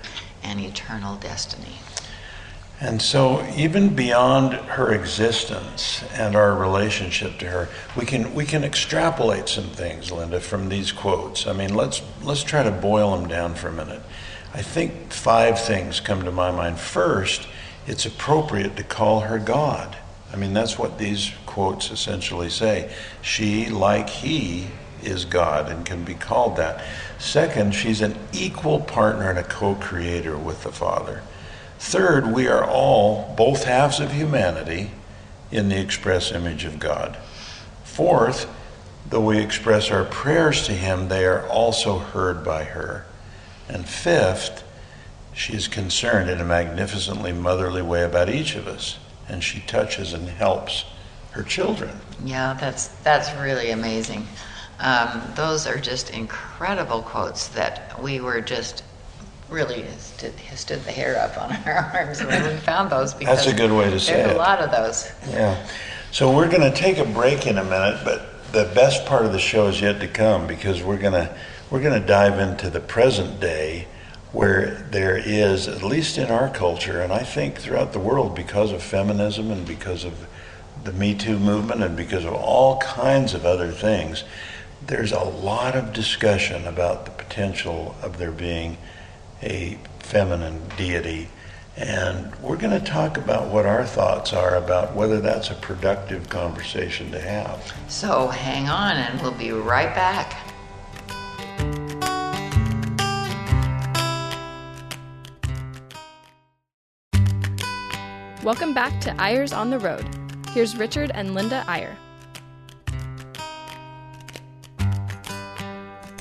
and 0.42 0.60
eternal 0.60 1.16
destiny. 1.16 1.76
And 2.80 3.02
so, 3.02 3.44
even 3.56 3.94
beyond 3.94 4.52
her 4.52 4.92
existence 4.92 6.04
and 6.12 6.36
our 6.36 6.54
relationship 6.54 7.38
to 7.38 7.46
her, 7.46 7.68
we 7.96 8.04
can 8.06 8.34
we 8.34 8.44
can 8.44 8.62
extrapolate 8.62 9.48
some 9.48 9.70
things, 9.70 10.12
Linda, 10.12 10.38
from 10.38 10.68
these 10.68 10.92
quotes. 10.92 11.46
I 11.46 11.52
mean, 11.52 11.74
let's 11.74 12.02
let's 12.22 12.44
try 12.44 12.62
to 12.62 12.70
boil 12.70 13.16
them 13.16 13.28
down 13.28 13.54
for 13.54 13.68
a 13.68 13.72
minute. 13.72 14.02
I 14.54 14.62
think 14.62 15.12
five 15.12 15.60
things 15.60 15.98
come 15.98 16.22
to 16.24 16.30
my 16.30 16.52
mind. 16.52 16.78
First, 16.78 17.48
it's 17.86 18.06
appropriate 18.06 18.76
to 18.76 18.84
call 18.84 19.20
her 19.20 19.38
God. 19.38 19.96
I 20.32 20.36
mean, 20.36 20.52
that's 20.52 20.78
what 20.78 20.98
these 20.98 21.32
quotes 21.58 21.90
essentially 21.90 22.48
say. 22.48 22.88
She, 23.20 23.68
like 23.68 24.08
he, 24.08 24.68
is 25.02 25.24
God 25.24 25.68
and 25.68 25.84
can 25.84 26.04
be 26.04 26.14
called 26.14 26.56
that. 26.56 26.84
Second, 27.18 27.74
she's 27.74 28.00
an 28.00 28.16
equal 28.32 28.78
partner 28.78 29.28
and 29.28 29.40
a 29.40 29.42
co 29.42 29.74
creator 29.74 30.38
with 30.38 30.62
the 30.62 30.70
Father. 30.70 31.20
Third, 31.80 32.32
we 32.32 32.46
are 32.46 32.64
all 32.64 33.34
both 33.36 33.64
halves 33.64 33.98
of 33.98 34.12
humanity 34.12 34.92
in 35.50 35.68
the 35.68 35.80
express 35.80 36.30
image 36.30 36.64
of 36.64 36.78
God. 36.78 37.16
Fourth, 37.82 38.48
though 39.10 39.26
we 39.26 39.40
express 39.40 39.90
our 39.90 40.04
prayers 40.04 40.64
to 40.66 40.72
Him, 40.72 41.08
they 41.08 41.26
are 41.26 41.44
also 41.48 41.98
heard 41.98 42.44
by 42.44 42.62
her. 42.62 43.04
And 43.68 43.88
fifth, 43.88 44.62
she 45.34 45.54
is 45.54 45.66
concerned 45.66 46.30
in 46.30 46.40
a 46.40 46.44
magnificently 46.44 47.32
motherly 47.32 47.82
way 47.82 48.04
about 48.04 48.30
each 48.30 48.54
of 48.54 48.68
us, 48.68 48.96
and 49.28 49.42
she 49.42 49.58
touches 49.58 50.12
and 50.12 50.28
helps 50.28 50.84
her 51.38 51.44
children. 51.44 51.90
Yeah, 52.24 52.54
that's 52.54 52.88
that's 53.04 53.32
really 53.40 53.70
amazing. 53.70 54.26
Um, 54.80 55.22
those 55.34 55.66
are 55.66 55.78
just 55.78 56.10
incredible 56.10 57.02
quotes 57.02 57.48
that 57.48 58.00
we 58.02 58.20
were 58.20 58.40
just 58.40 58.84
really 59.48 59.84
stood, 59.98 60.34
stood 60.54 60.84
the 60.84 60.92
hair 60.92 61.16
up 61.18 61.40
on 61.40 61.52
our 61.66 61.90
arms 61.94 62.22
when 62.22 62.42
we 62.44 62.60
found 62.60 62.90
those. 62.90 63.14
Because 63.14 63.44
That's 63.44 63.52
a 63.52 63.56
good 63.56 63.72
way 63.72 63.88
to 63.90 63.98
say 63.98 64.14
there's 64.14 64.32
it. 64.32 64.34
a 64.34 64.38
lot 64.38 64.58
of 64.60 64.70
those. 64.70 65.10
Yeah. 65.30 65.66
So 66.10 66.34
we're 66.34 66.50
going 66.50 66.70
to 66.70 66.76
take 66.76 66.98
a 66.98 67.04
break 67.04 67.46
in 67.46 67.58
a 67.58 67.64
minute, 67.64 68.00
but 68.04 68.52
the 68.52 68.70
best 68.74 69.06
part 69.06 69.24
of 69.24 69.32
the 69.32 69.38
show 69.38 69.68
is 69.68 69.80
yet 69.80 70.00
to 70.00 70.08
come 70.08 70.46
because 70.46 70.82
we're 70.82 70.98
going 70.98 71.14
to 71.14 71.34
we're 71.70 71.82
going 71.82 72.00
to 72.00 72.06
dive 72.06 72.38
into 72.38 72.70
the 72.70 72.80
present 72.80 73.40
day 73.40 73.86
where 74.32 74.86
there 74.90 75.16
is 75.16 75.68
at 75.68 75.82
least 75.82 76.18
in 76.18 76.30
our 76.30 76.50
culture 76.50 77.00
and 77.00 77.12
I 77.12 77.22
think 77.22 77.58
throughout 77.58 77.92
the 77.92 77.98
world 77.98 78.34
because 78.34 78.72
of 78.72 78.82
feminism 78.82 79.50
and 79.50 79.66
because 79.66 80.04
of 80.04 80.26
the 80.84 80.92
Me 80.92 81.14
Too 81.14 81.38
movement 81.38 81.82
and 81.82 81.96
because 81.96 82.24
of 82.24 82.34
all 82.34 82.78
kinds 82.78 83.34
of 83.34 83.44
other 83.44 83.70
things 83.70 84.24
there's 84.86 85.12
a 85.12 85.20
lot 85.20 85.74
of 85.74 85.92
discussion 85.92 86.66
about 86.66 87.04
the 87.04 87.10
potential 87.10 87.96
of 88.02 88.18
there 88.18 88.32
being 88.32 88.78
a 89.42 89.78
feminine 90.00 90.62
deity 90.76 91.28
and 91.78 92.34
we're 92.36 92.56
going 92.56 92.76
to 92.76 92.84
talk 92.84 93.16
about 93.16 93.48
what 93.52 93.64
our 93.64 93.84
thoughts 93.84 94.32
are 94.32 94.56
about 94.56 94.96
whether 94.96 95.20
that's 95.20 95.50
a 95.50 95.54
productive 95.54 96.28
conversation 96.28 97.10
to 97.12 97.20
have. 97.20 97.72
So 97.86 98.26
hang 98.26 98.68
on, 98.68 98.96
and 98.96 99.20
we'll 99.22 99.30
be 99.30 99.52
right 99.52 99.94
back. 99.94 100.44
Welcome 108.42 108.74
back 108.74 109.00
to 109.02 109.20
Eyres 109.20 109.52
on 109.52 109.70
the 109.70 109.78
Road. 109.78 110.27
Here's 110.52 110.76
Richard 110.76 111.10
and 111.12 111.34
Linda 111.34 111.62
Eyre. 111.68 111.96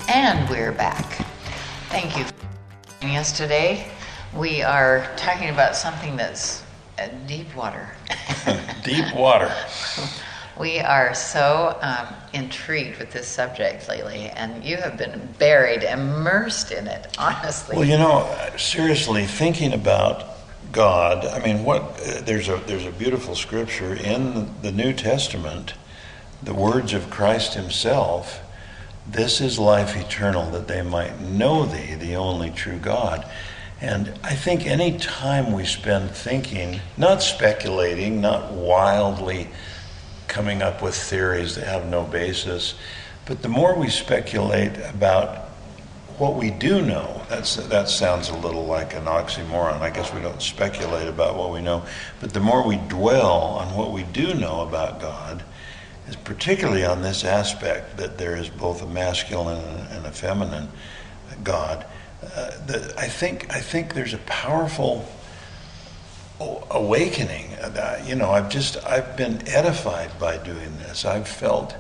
And 0.10 0.50
we're 0.50 0.74
back. 0.74 1.26
Thank 1.88 2.18
you 2.18 2.26
for 2.26 2.34
joining 3.00 3.16
us 3.16 3.36
today. 3.36 3.90
We 4.36 4.62
are 4.62 5.10
talking 5.16 5.50
about 5.50 5.78
something 5.78 6.18
that's 6.18 6.62
uh, 7.00 7.08
deep 7.26 7.56
water. 7.56 7.90
Deep 8.84 9.16
water. 9.16 9.54
We 10.60 10.80
are 10.80 11.14
so 11.14 11.78
um, 11.84 12.08
intrigued 12.34 12.98
with 12.98 13.12
this 13.12 13.28
subject 13.28 13.88
lately, 13.88 14.32
and 14.32 14.64
you 14.64 14.78
have 14.78 14.98
been 14.98 15.30
buried, 15.38 15.84
immersed 15.84 16.72
in 16.72 16.88
it, 16.88 17.16
honestly. 17.20 17.78
Well, 17.78 17.86
you 17.86 18.00
know, 18.00 18.28
seriously, 18.58 19.28
thinking 19.28 19.74
about 19.74 20.37
God, 20.72 21.26
I 21.26 21.40
mean, 21.40 21.64
what 21.64 21.98
there's 22.26 22.50
a 22.50 22.58
there's 22.68 22.86
a 22.86 22.92
beautiful 22.92 23.36
scripture 23.36 23.94
in 23.94 24.62
the 24.62 24.72
New 24.72 24.94
Testament, 24.94 25.74
the 26.44 26.54
words 26.54 26.94
of 26.94 27.10
Christ 27.10 27.54
Himself. 27.54 28.42
This 29.10 29.40
is 29.40 29.58
life 29.58 29.96
eternal, 29.96 30.52
that 30.52 30.68
they 30.68 30.82
might 30.82 31.22
know 31.22 31.66
Thee, 31.66 31.96
the 31.96 32.16
only 32.16 32.52
true 32.52 32.78
God. 32.78 33.26
And 33.80 34.20
I 34.24 34.36
think 34.36 34.66
any 34.66 34.98
time 34.98 35.54
we 35.54 35.64
spend 35.64 36.12
thinking, 36.12 36.82
not 36.98 37.22
speculating, 37.22 38.20
not 38.20 38.52
wildly 38.52 39.50
coming 40.28 40.62
up 40.62 40.82
with 40.82 40.96
theories 40.96 41.56
that 41.56 41.68
have 41.68 41.86
no 41.86 42.04
basis, 42.04 42.74
but 43.26 43.42
the 43.42 43.50
more 43.50 43.76
we 43.76 43.90
speculate 43.90 44.78
about 44.90 45.47
what 46.18 46.36
we 46.36 46.50
do 46.50 46.82
know, 46.82 47.22
that's, 47.30 47.56
that 47.56 47.90
sounds 47.90 48.30
a 48.30 48.36
little 48.36 48.66
like 48.66 48.96
an 48.96 49.06
oxymoron. 49.06 49.82
I 49.82 49.92
guess 49.92 50.14
we 50.14 50.22
don't 50.22 50.42
speculate 50.42 51.08
about 51.08 51.36
what 51.36 51.52
we 51.52 51.62
know, 51.62 51.84
but 52.20 52.34
the 52.34 52.40
more 52.40 52.66
we 52.66 52.78
dwell 52.78 53.32
on 53.32 53.76
what 53.76 53.92
we 53.92 54.04
do 54.04 54.34
know 54.34 54.62
about 54.62 55.00
God, 55.00 55.44
is 56.08 56.16
particularly 56.16 56.86
on 56.86 57.02
this 57.02 57.24
aspect 57.24 57.98
that 57.98 58.18
there 58.18 58.36
is 58.36 58.50
both 58.50 58.82
a 58.82 58.88
masculine 58.88 59.88
and 59.92 60.06
a 60.06 60.12
feminine 60.12 60.70
God. 61.44 61.86
Uh, 62.24 62.52
the, 62.66 62.94
I 62.98 63.08
think 63.08 63.54
I 63.54 63.60
think 63.60 63.94
there's 63.94 64.14
a 64.14 64.20
powerful 64.20 65.08
awakening. 66.40 67.52
You 68.06 68.16
know, 68.16 68.32
I've 68.32 68.50
just 68.50 68.84
I've 68.86 69.18
been 69.18 69.48
edified 69.48 70.18
by 70.20 70.38
doing 70.38 70.78
this. 70.80 71.06
I've 71.06 71.28
felt 71.28 71.76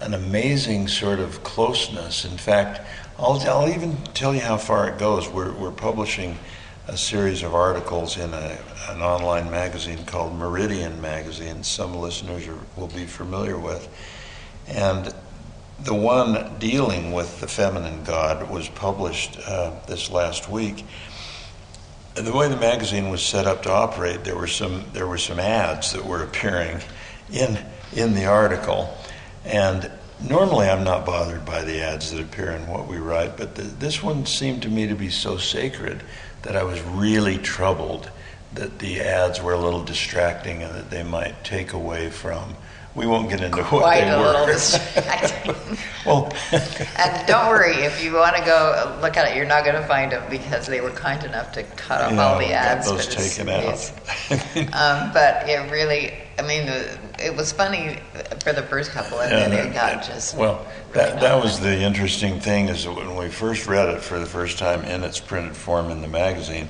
an 0.00 0.14
amazing 0.14 0.88
sort 0.88 1.18
of 1.18 1.42
closeness. 1.42 2.24
In 2.24 2.36
fact, 2.36 2.80
I'll, 3.18 3.40
I'll 3.48 3.68
even 3.68 3.96
tell 4.12 4.34
you 4.34 4.42
how 4.42 4.58
far 4.58 4.90
it 4.90 4.98
goes. 4.98 5.26
We're, 5.26 5.52
we're 5.52 5.70
publishing 5.70 6.36
a 6.86 6.98
series 6.98 7.42
of 7.42 7.54
articles 7.54 8.18
in 8.18 8.34
a, 8.34 8.58
an 8.90 9.00
online 9.00 9.50
magazine 9.50 10.04
called 10.04 10.34
Meridian 10.34 11.00
Magazine. 11.00 11.64
Some 11.64 11.94
listeners 11.94 12.46
are, 12.46 12.58
will 12.76 12.88
be 12.88 13.06
familiar 13.06 13.58
with, 13.58 13.88
and 14.68 15.14
the 15.80 15.94
one 15.94 16.58
dealing 16.58 17.12
with 17.12 17.40
the 17.40 17.48
feminine 17.48 18.04
god 18.04 18.50
was 18.50 18.68
published 18.68 19.38
uh, 19.46 19.72
this 19.88 20.10
last 20.10 20.50
week. 20.50 20.84
And 22.16 22.26
the 22.26 22.36
way 22.36 22.48
the 22.48 22.56
magazine 22.56 23.08
was 23.08 23.22
set 23.22 23.46
up 23.46 23.62
to 23.62 23.70
operate, 23.72 24.24
there 24.24 24.36
were 24.36 24.46
some 24.46 24.84
there 24.92 25.06
were 25.06 25.18
some 25.18 25.40
ads 25.40 25.94
that 25.94 26.04
were 26.04 26.22
appearing 26.22 26.82
in 27.32 27.58
in 27.94 28.12
the 28.12 28.26
article, 28.26 28.94
and 29.46 29.90
normally 30.20 30.68
I'm 30.68 30.84
not 30.84 31.06
bothered 31.06 31.44
by 31.44 31.62
the 31.62 31.82
ads 31.82 32.10
that 32.10 32.20
appear 32.20 32.50
in 32.50 32.66
what 32.66 32.86
we 32.86 32.98
write, 32.98 33.36
but 33.36 33.54
the, 33.54 33.62
this 33.62 34.02
one 34.02 34.26
seemed 34.26 34.62
to 34.62 34.68
me 34.68 34.86
to 34.86 34.94
be 34.94 35.10
so 35.10 35.36
sacred 35.36 36.02
that 36.42 36.56
I 36.56 36.62
was 36.62 36.80
really 36.82 37.38
troubled 37.38 38.10
that 38.54 38.78
the 38.78 39.00
ads 39.00 39.42
were 39.42 39.52
a 39.52 39.58
little 39.58 39.82
distracting 39.82 40.62
and 40.62 40.74
that 40.74 40.90
they 40.90 41.02
might 41.02 41.44
take 41.44 41.72
away 41.72 42.10
from 42.10 42.56
we 42.96 43.06
won't 43.06 43.28
get 43.28 43.42
into 43.42 43.58
what 43.64 43.82
Quite 43.82 44.00
they 44.04 44.10
a 44.10 44.18
were. 44.18 44.24
little 44.24 44.46
distracting. 44.46 45.54
well, 46.06 46.32
and 46.52 47.26
don't 47.28 47.46
worry, 47.48 47.74
if 47.84 48.02
you 48.02 48.14
want 48.14 48.34
to 48.36 48.42
go 48.44 48.98
look 49.02 49.18
at 49.18 49.28
it, 49.30 49.36
you're 49.36 49.44
not 49.46 49.64
going 49.64 49.76
to 49.76 49.86
find 49.86 50.12
them 50.12 50.24
because 50.30 50.66
they 50.66 50.80
were 50.80 50.90
kind 50.90 51.22
enough 51.24 51.52
to 51.52 51.62
cut 51.62 52.00
off 52.00 52.12
Yeah, 52.12 52.24
all 52.26 52.38
the 52.38 52.44
got 52.46 52.52
ads. 52.52 52.88
those 52.90 53.06
but 53.06 53.12
it's- 53.14 53.36
taken 53.36 53.48
out. 53.52 54.72
um, 54.74 55.12
but 55.12 55.46
it 55.48 55.70
really, 55.70 56.14
I 56.38 56.42
mean, 56.42 56.68
it 57.18 57.36
was 57.36 57.52
funny 57.52 57.98
for 58.42 58.54
the 58.54 58.62
first 58.62 58.92
couple, 58.92 59.20
and 59.20 59.30
then 59.30 59.52
it 59.52 59.74
got 59.74 60.02
just. 60.02 60.34
well, 60.36 60.66
really 60.94 61.10
that, 61.10 61.20
that 61.20 61.42
was 61.44 61.60
the 61.60 61.78
interesting 61.82 62.40
thing 62.40 62.68
is 62.68 62.84
that 62.84 62.92
when 62.94 63.14
we 63.16 63.28
first 63.28 63.66
read 63.66 63.90
it 63.90 64.00
for 64.00 64.18
the 64.18 64.26
first 64.26 64.58
time 64.58 64.82
in 64.84 65.04
its 65.04 65.20
printed 65.20 65.54
form 65.54 65.90
in 65.90 66.00
the 66.00 66.08
magazine, 66.08 66.68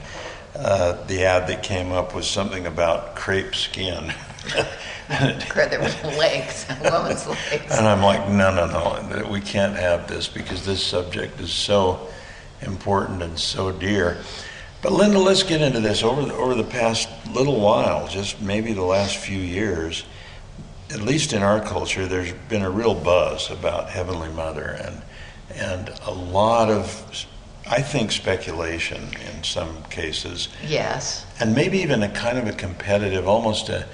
uh, 0.57 0.93
the 1.07 1.25
ad 1.25 1.47
that 1.49 1.63
came 1.63 1.93
up 1.93 2.15
was 2.17 2.27
something 2.29 2.67
about 2.67 3.15
crepe 3.15 3.55
skin. 3.55 4.13
And 5.09 5.41
it- 5.43 5.49
There 5.55 5.81
were 5.81 6.17
legs, 6.19 6.67
a 6.69 6.91
woman's 6.91 7.27
legs. 7.27 7.71
And 7.77 7.87
I'm 7.87 8.03
like, 8.03 8.29
no, 8.29 8.53
no, 8.53 8.67
no, 8.67 9.29
we 9.31 9.41
can't 9.41 9.77
have 9.77 10.09
this 10.09 10.27
because 10.29 10.65
this 10.67 10.83
subject 10.85 11.41
is 11.41 11.53
so 11.53 12.09
important 12.63 13.23
and 13.23 13.39
so 13.39 13.71
dear. 13.73 14.19
But 14.83 14.93
Linda, 14.93 15.19
let's 15.19 15.43
get 15.43 15.61
into 15.63 15.81
this. 15.81 16.03
Over 16.03 16.25
the, 16.27 16.35
over 16.35 16.55
the 16.55 16.65
past 16.65 17.09
little 17.33 17.61
while, 17.61 18.09
just 18.09 18.41
maybe 18.41 18.73
the 18.73 18.83
last 18.85 19.17
few 19.17 19.39
years, 19.39 20.05
at 20.91 21.01
least 21.01 21.33
in 21.33 21.43
our 21.43 21.61
culture, 21.61 22.07
there's 22.07 22.33
been 22.49 22.63
a 22.63 22.71
real 22.71 22.95
buzz 22.95 23.51
about 23.51 23.91
Heavenly 23.91 24.29
Mother 24.31 24.79
and 24.83 25.03
and 25.55 25.89
a 26.05 26.11
lot 26.11 26.69
of, 26.69 27.27
I 27.71 27.81
think, 27.81 28.13
speculation 28.13 29.03
in 29.35 29.43
some 29.43 29.83
cases 29.85 30.49
Yes. 30.67 31.25
and 31.41 31.55
maybe 31.55 31.79
even 31.79 32.03
a 32.03 32.09
kind 32.11 32.37
of 32.37 32.47
a 32.47 32.53
competitive, 32.53 33.27
almost 33.27 33.69
a, 33.71 33.87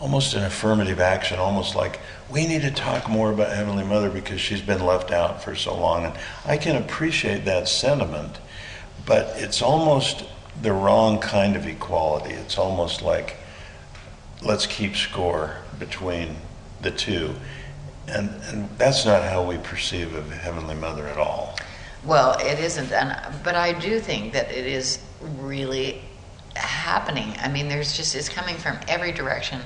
almost 0.00 0.34
an 0.34 0.44
affirmative 0.44 1.00
action, 1.00 1.38
almost 1.38 1.74
like 1.74 2.00
we 2.30 2.46
need 2.46 2.62
to 2.62 2.70
talk 2.70 3.08
more 3.08 3.30
about 3.32 3.54
Heavenly 3.54 3.84
Mother 3.84 4.10
because 4.10 4.40
she's 4.40 4.60
been 4.60 4.84
left 4.84 5.10
out 5.10 5.42
for 5.42 5.54
so 5.54 5.76
long. 5.76 6.04
And 6.04 6.14
I 6.44 6.56
can 6.56 6.76
appreciate 6.76 7.44
that 7.44 7.68
sentiment, 7.68 8.38
but 9.04 9.34
it's 9.36 9.62
almost 9.62 10.24
the 10.60 10.72
wrong 10.72 11.18
kind 11.18 11.56
of 11.56 11.66
equality. 11.66 12.34
It's 12.34 12.58
almost 12.58 13.02
like 13.02 13.36
let's 14.42 14.66
keep 14.66 14.96
score 14.96 15.56
between 15.78 16.36
the 16.82 16.90
two. 16.90 17.34
And, 18.08 18.30
and 18.44 18.68
that's 18.78 19.04
not 19.04 19.22
how 19.24 19.42
we 19.42 19.58
perceive 19.58 20.14
of 20.14 20.30
Heavenly 20.30 20.74
Mother 20.74 21.06
at 21.06 21.18
all. 21.18 21.58
Well, 22.04 22.38
it 22.38 22.60
isn't, 22.60 22.92
and 22.92 23.16
but 23.42 23.56
I 23.56 23.72
do 23.72 23.98
think 23.98 24.32
that 24.32 24.52
it 24.52 24.64
is 24.64 25.00
really 25.40 26.02
happening. 26.54 27.34
I 27.40 27.48
mean, 27.48 27.68
there's 27.68 27.96
just 27.96 28.14
it's 28.14 28.28
coming 28.28 28.56
from 28.56 28.78
every 28.86 29.10
direction. 29.10 29.60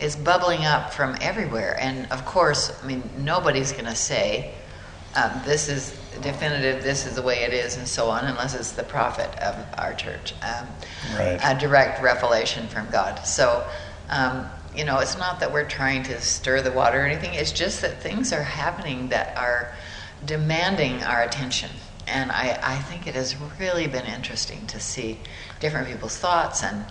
It's 0.00 0.16
bubbling 0.16 0.64
up 0.64 0.92
from 0.92 1.16
everywhere, 1.20 1.76
and 1.80 2.10
of 2.10 2.24
course, 2.24 2.72
I 2.82 2.86
mean, 2.86 3.02
nobody's 3.18 3.72
going 3.72 3.84
to 3.84 3.94
say 3.94 4.52
um, 5.14 5.30
this 5.44 5.68
is 5.68 5.96
definitive. 6.20 6.82
This 6.82 7.06
is 7.06 7.14
the 7.14 7.22
way 7.22 7.44
it 7.44 7.52
is, 7.52 7.76
and 7.76 7.86
so 7.86 8.08
on, 8.10 8.24
unless 8.24 8.54
it's 8.54 8.72
the 8.72 8.82
prophet 8.82 9.30
of 9.38 9.54
our 9.78 9.94
church, 9.94 10.34
um, 10.42 10.66
Right. 11.16 11.40
a 11.42 11.58
direct 11.58 12.02
revelation 12.02 12.68
from 12.68 12.88
God. 12.90 13.24
So. 13.26 13.66
Um, 14.10 14.46
you 14.76 14.84
know, 14.84 14.98
it's 14.98 15.16
not 15.16 15.38
that 15.40 15.52
we're 15.52 15.68
trying 15.68 16.02
to 16.04 16.20
stir 16.20 16.60
the 16.60 16.72
water 16.72 17.00
or 17.00 17.06
anything. 17.06 17.34
It's 17.34 17.52
just 17.52 17.80
that 17.82 18.02
things 18.02 18.32
are 18.32 18.42
happening 18.42 19.08
that 19.10 19.36
are 19.36 19.72
demanding 20.26 21.02
our 21.04 21.22
attention. 21.22 21.70
And 22.06 22.30
I, 22.32 22.58
I 22.62 22.76
think 22.78 23.06
it 23.06 23.14
has 23.14 23.36
really 23.58 23.86
been 23.86 24.04
interesting 24.04 24.66
to 24.66 24.80
see 24.80 25.20
different 25.60 25.86
people's 25.88 26.16
thoughts 26.18 26.62
and 26.62 26.84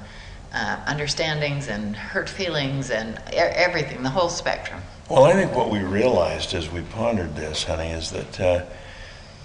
uh, 0.54 0.80
understandings 0.86 1.68
and 1.68 1.96
hurt 1.96 2.30
feelings 2.30 2.92
and 2.92 3.20
everything, 3.34 4.04
the 4.04 4.10
whole 4.10 4.30
spectrum. 4.30 4.82
Well, 5.10 5.26
I 5.26 5.34
think 5.34 5.56
what 5.56 5.70
we 5.70 5.80
realized 5.80 6.54
as 6.54 6.72
we 6.72 6.82
pondered 6.82 7.36
this, 7.36 7.64
honey, 7.64 7.90
is 7.90 8.12
that, 8.12 8.40
uh, 8.40 8.66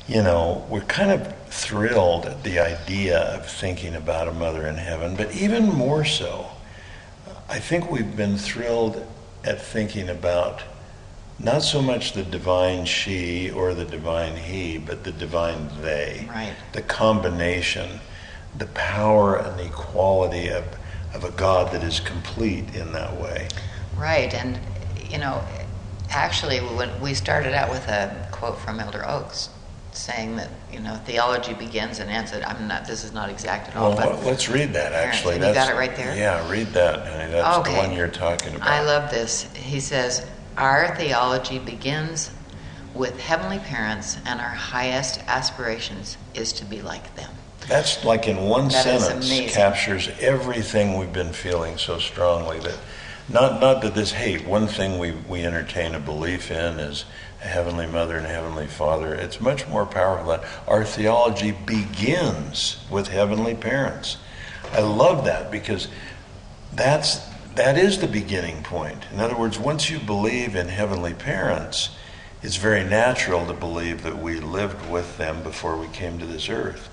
you 0.06 0.22
know, 0.22 0.66
we're 0.68 0.82
kind 0.82 1.10
of 1.10 1.34
thrilled 1.46 2.26
at 2.26 2.42
the 2.44 2.58
idea 2.58 3.18
of 3.18 3.48
thinking 3.48 3.94
about 3.94 4.28
a 4.28 4.32
mother 4.32 4.66
in 4.66 4.76
heaven, 4.76 5.16
but 5.16 5.34
even 5.34 5.68
more 5.68 6.04
so, 6.04 6.46
I 7.48 7.58
think 7.58 7.90
we've 7.90 8.16
been 8.16 8.36
thrilled 8.36 9.04
at 9.44 9.60
thinking 9.60 10.08
about 10.08 10.62
not 11.38 11.62
so 11.62 11.80
much 11.80 12.12
the 12.12 12.24
divine 12.24 12.84
she 12.84 13.50
or 13.50 13.72
the 13.72 13.84
divine 13.84 14.36
he, 14.36 14.76
but 14.76 15.04
the 15.04 15.12
divine 15.12 15.68
they. 15.80 16.26
Right. 16.28 16.54
The 16.72 16.82
combination, 16.82 18.00
the 18.56 18.66
power 18.66 19.36
and 19.36 19.58
the 19.58 19.66
equality 19.66 20.48
of, 20.48 20.64
of 21.14 21.24
a 21.24 21.30
God 21.32 21.72
that 21.72 21.82
is 21.82 22.00
complete 22.00 22.74
in 22.74 22.92
that 22.92 23.18
way. 23.20 23.48
Right. 23.96 24.32
And, 24.34 24.58
you 25.10 25.18
know, 25.18 25.42
actually, 26.10 26.58
when 26.58 27.00
we 27.00 27.14
started 27.14 27.54
out 27.54 27.70
with 27.70 27.86
a 27.88 28.28
quote 28.32 28.58
from 28.58 28.80
Elder 28.80 29.04
Oaks 29.08 29.50
saying 29.92 30.36
that, 30.36 30.50
you 30.72 30.80
know, 30.80 30.94
theology 31.04 31.54
begins 31.54 31.98
and 31.98 32.10
ends. 32.10 32.32
I'm 32.32 32.68
not, 32.68 32.86
this 32.86 33.04
is 33.04 33.12
not 33.12 33.30
exact 33.30 33.68
at 33.68 33.76
all, 33.76 33.94
Well, 33.94 34.10
but. 34.10 34.24
let's 34.24 34.48
read 34.48 34.72
that 34.74 34.92
actually. 34.92 35.34
You 35.34 35.40
got 35.40 35.70
it 35.70 35.74
right 35.74 35.94
there? 35.96 36.16
Yeah, 36.16 36.48
read 36.50 36.68
that, 36.68 37.06
honey. 37.06 37.32
That's 37.32 37.68
the 37.68 37.74
one 37.74 37.92
you're 37.92 38.08
talking 38.08 38.54
about. 38.54 38.68
I 38.68 38.82
love 38.84 39.10
this. 39.10 39.42
He 39.54 39.80
says, 39.80 40.26
Our 40.56 40.94
theology 40.94 41.58
begins 41.58 42.30
with 42.94 43.18
heavenly 43.20 43.58
parents, 43.58 44.18
and 44.24 44.40
our 44.40 44.48
highest 44.48 45.20
aspirations 45.26 46.16
is 46.34 46.52
to 46.54 46.64
be 46.64 46.82
like 46.82 47.14
them. 47.16 47.30
That's 47.68 48.02
like 48.02 48.26
in 48.26 48.48
one 48.48 48.68
That 48.68 49.00
sentence 49.00 49.54
captures 49.54 50.08
everything 50.20 50.96
we've 50.96 51.12
been 51.12 51.34
feeling 51.34 51.76
so 51.76 51.98
strongly 51.98 52.58
that 52.60 52.78
not 53.28 53.60
not 53.60 53.82
that 53.82 53.94
this 53.94 54.12
hate 54.12 54.46
one 54.46 54.66
thing 54.66 54.98
we, 54.98 55.12
we 55.12 55.44
entertain 55.44 55.94
a 55.94 56.00
belief 56.00 56.50
in 56.50 56.80
is 56.80 57.04
a 57.42 57.46
heavenly 57.46 57.86
mother 57.86 58.16
and 58.16 58.24
a 58.24 58.30
heavenly 58.30 58.66
father. 58.66 59.14
It's 59.14 59.38
much 59.38 59.68
more 59.68 59.84
powerful 59.84 60.30
than 60.30 60.40
our 60.66 60.82
theology 60.82 61.52
begins 61.52 62.82
with 62.90 63.08
heavenly 63.08 63.54
parents. 63.54 64.16
I 64.72 64.80
love 64.80 65.26
that 65.26 65.50
because 65.50 65.88
that's 66.72 67.20
that 67.54 67.76
is 67.76 67.98
the 67.98 68.06
beginning 68.06 68.62
point. 68.62 69.04
In 69.12 69.20
other 69.20 69.36
words 69.36 69.58
once 69.58 69.90
you 69.90 69.98
believe 69.98 70.56
in 70.56 70.68
heavenly 70.68 71.12
parents 71.12 71.90
it's 72.40 72.56
very 72.56 72.84
natural 72.84 73.44
to 73.46 73.52
believe 73.52 74.04
that 74.04 74.16
we 74.16 74.40
lived 74.40 74.88
with 74.88 75.18
them 75.18 75.42
before 75.42 75.76
we 75.76 75.88
came 75.88 76.18
to 76.18 76.26
this 76.26 76.48
earth 76.48 76.88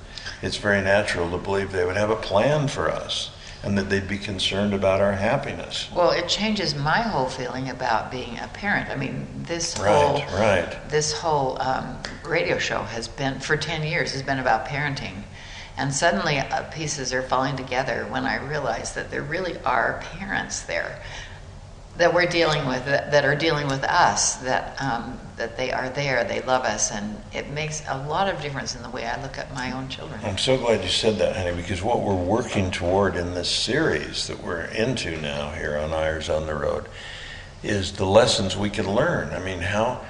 it's 0.45 0.57
very 0.57 0.81
natural 0.81 1.29
to 1.31 1.37
believe 1.37 1.71
they 1.71 1.85
would 1.85 1.97
have 1.97 2.11
a 2.11 2.15
plan 2.15 2.67
for 2.67 2.89
us 2.89 3.31
and 3.63 3.75
that 3.79 3.89
they'd 3.89 4.07
be 4.07 4.19
concerned 4.19 4.75
about 4.75 5.01
our 5.01 5.13
happiness. 5.13 5.89
Well, 5.95 6.11
it 6.11 6.27
changes 6.29 6.75
my 6.75 7.01
whole 7.01 7.27
feeling 7.27 7.69
about 7.71 8.11
being 8.11 8.37
a 8.37 8.47
parent. 8.53 8.91
I 8.91 8.95
mean, 8.95 9.27
this 9.47 9.75
right 9.79 9.89
whole 9.89 10.39
right. 10.39 10.77
this 10.87 11.11
whole 11.11 11.59
um, 11.59 11.97
radio 12.23 12.59
show 12.59 12.83
has 12.83 13.07
been 13.07 13.39
for 13.39 13.57
10 13.57 13.81
years 13.81 14.11
has 14.11 14.21
been 14.21 14.37
about 14.37 14.67
parenting. 14.67 15.23
And 15.77 15.91
suddenly 15.91 16.37
uh, 16.37 16.63
pieces 16.71 17.11
are 17.11 17.23
falling 17.23 17.57
together 17.57 18.05
when 18.09 18.25
i 18.25 18.37
realize 18.37 18.93
that 18.93 19.11
there 19.11 19.23
really 19.23 19.57
are 19.63 20.01
parents 20.13 20.61
there 20.61 21.01
that 21.97 22.13
we're 22.13 22.25
dealing 22.25 22.67
with 22.67 22.85
that, 22.85 23.11
that 23.11 23.23
are 23.23 23.35
dealing 23.35 23.67
with 23.67 23.83
us 23.83 24.35
that 24.37 24.81
um, 24.81 25.19
that 25.37 25.57
they 25.57 25.71
are 25.71 25.89
there 25.89 26.23
they 26.23 26.41
love 26.41 26.63
us 26.63 26.91
and 26.91 27.21
it 27.33 27.49
makes 27.51 27.83
a 27.87 28.07
lot 28.07 28.27
of 28.27 28.41
difference 28.41 28.75
in 28.75 28.81
the 28.83 28.89
way 28.89 29.05
i 29.05 29.21
look 29.21 29.37
at 29.37 29.53
my 29.53 29.71
own 29.71 29.87
children 29.87 30.19
I'm 30.23 30.37
so 30.39 30.57
glad 30.57 30.83
you 30.83 30.89
said 30.89 31.17
that, 31.19 31.35
honey, 31.35 31.55
because 31.55 31.81
what 31.83 32.01
we're 32.01 32.15
working 32.15 32.71
toward 32.71 33.15
in 33.15 33.35
this 33.35 33.49
series 33.49 34.27
that 34.27 34.43
we're 34.43 34.61
into 34.65 35.21
now 35.21 35.51
here 35.51 35.77
on 35.77 35.93
Eyres 35.93 36.29
on 36.29 36.47
the 36.47 36.55
Road 36.55 36.87
is 37.63 37.93
the 37.93 38.05
lessons 38.05 38.57
we 38.57 38.69
can 38.69 38.93
learn. 38.93 39.29
I 39.33 39.39
mean, 39.39 39.59
how, 39.59 40.03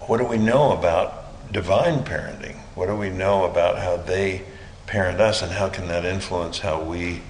what 0.00 0.18
do 0.18 0.24
we 0.24 0.38
know 0.38 0.72
about 0.72 1.52
divine 1.52 2.04
parenting? 2.04 2.56
What 2.74 2.86
do 2.86 2.96
we 2.96 3.10
know 3.10 3.44
about 3.44 3.78
how 3.78 3.96
they 3.96 4.42
parent 4.86 5.20
us, 5.20 5.40
and 5.40 5.52
how 5.52 5.68
can 5.68 5.86
that 5.88 6.04
influence 6.04 6.58
how 6.58 6.82
we, 6.82 7.22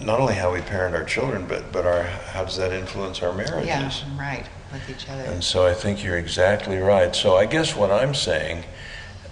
not 0.00 0.20
only 0.20 0.34
how 0.34 0.52
we 0.52 0.60
parent 0.60 0.94
our 0.94 1.04
children, 1.04 1.46
but 1.46 1.72
but 1.72 1.86
our 1.86 2.02
how 2.02 2.44
does 2.44 2.56
that 2.56 2.72
influence 2.72 3.22
our 3.22 3.32
marriages? 3.32 3.66
yeah 3.66 4.18
right 4.18 4.46
with 4.72 4.88
each 4.90 5.08
other 5.08 5.22
And 5.22 5.42
so 5.42 5.66
I 5.66 5.74
think 5.74 6.04
you're 6.04 6.18
exactly 6.18 6.78
right. 6.78 7.14
So 7.14 7.36
I 7.36 7.46
guess 7.46 7.74
what 7.74 7.90
I'm 7.90 8.14
saying, 8.14 8.64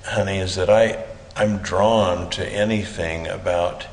honey, 0.05 0.39
is 0.39 0.55
that 0.57 0.71
I 0.71 1.05
I'm 1.37 1.59
drawn 1.59 2.31
to 2.31 2.49
anything 2.49 3.27
about 3.27 3.87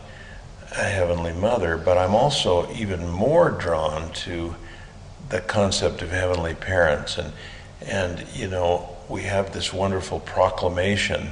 a 0.72 0.84
heavenly 0.84 1.34
mother, 1.34 1.78
but 1.78 1.98
I'm 1.98 2.16
also 2.16 2.72
even 2.74 3.10
more 3.10 3.52
drawn 3.52 4.12
to 4.14 4.56
the 5.30 5.42
concept 5.42 6.02
of 6.02 6.12
heavenly 6.12 6.56
parents 6.56 7.18
and 7.18 7.34
and 7.82 8.26
you 8.34 8.48
know 8.48 8.90
we 9.10 9.24
have 9.24 9.54
this 9.54 9.74
wonderful 9.74 10.20
proclamation 10.20 11.32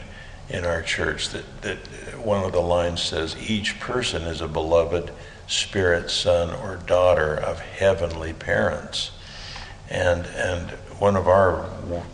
in 0.50 0.66
our 0.66 0.82
church 0.82 1.30
that, 1.30 1.62
that 1.62 1.78
one 2.24 2.44
of 2.44 2.52
the 2.52 2.62
lines 2.62 3.02
says, 3.02 3.36
Each 3.50 3.80
person 3.80 4.24
is 4.24 4.42
a 4.42 4.48
beloved 4.48 5.12
spirit 5.52 6.10
son 6.10 6.50
or 6.62 6.78
daughter 6.78 7.36
of 7.36 7.60
heavenly 7.60 8.32
parents. 8.32 9.12
And, 9.90 10.26
and 10.28 10.70
one 10.98 11.18
of 11.18 11.28
our 11.28 11.70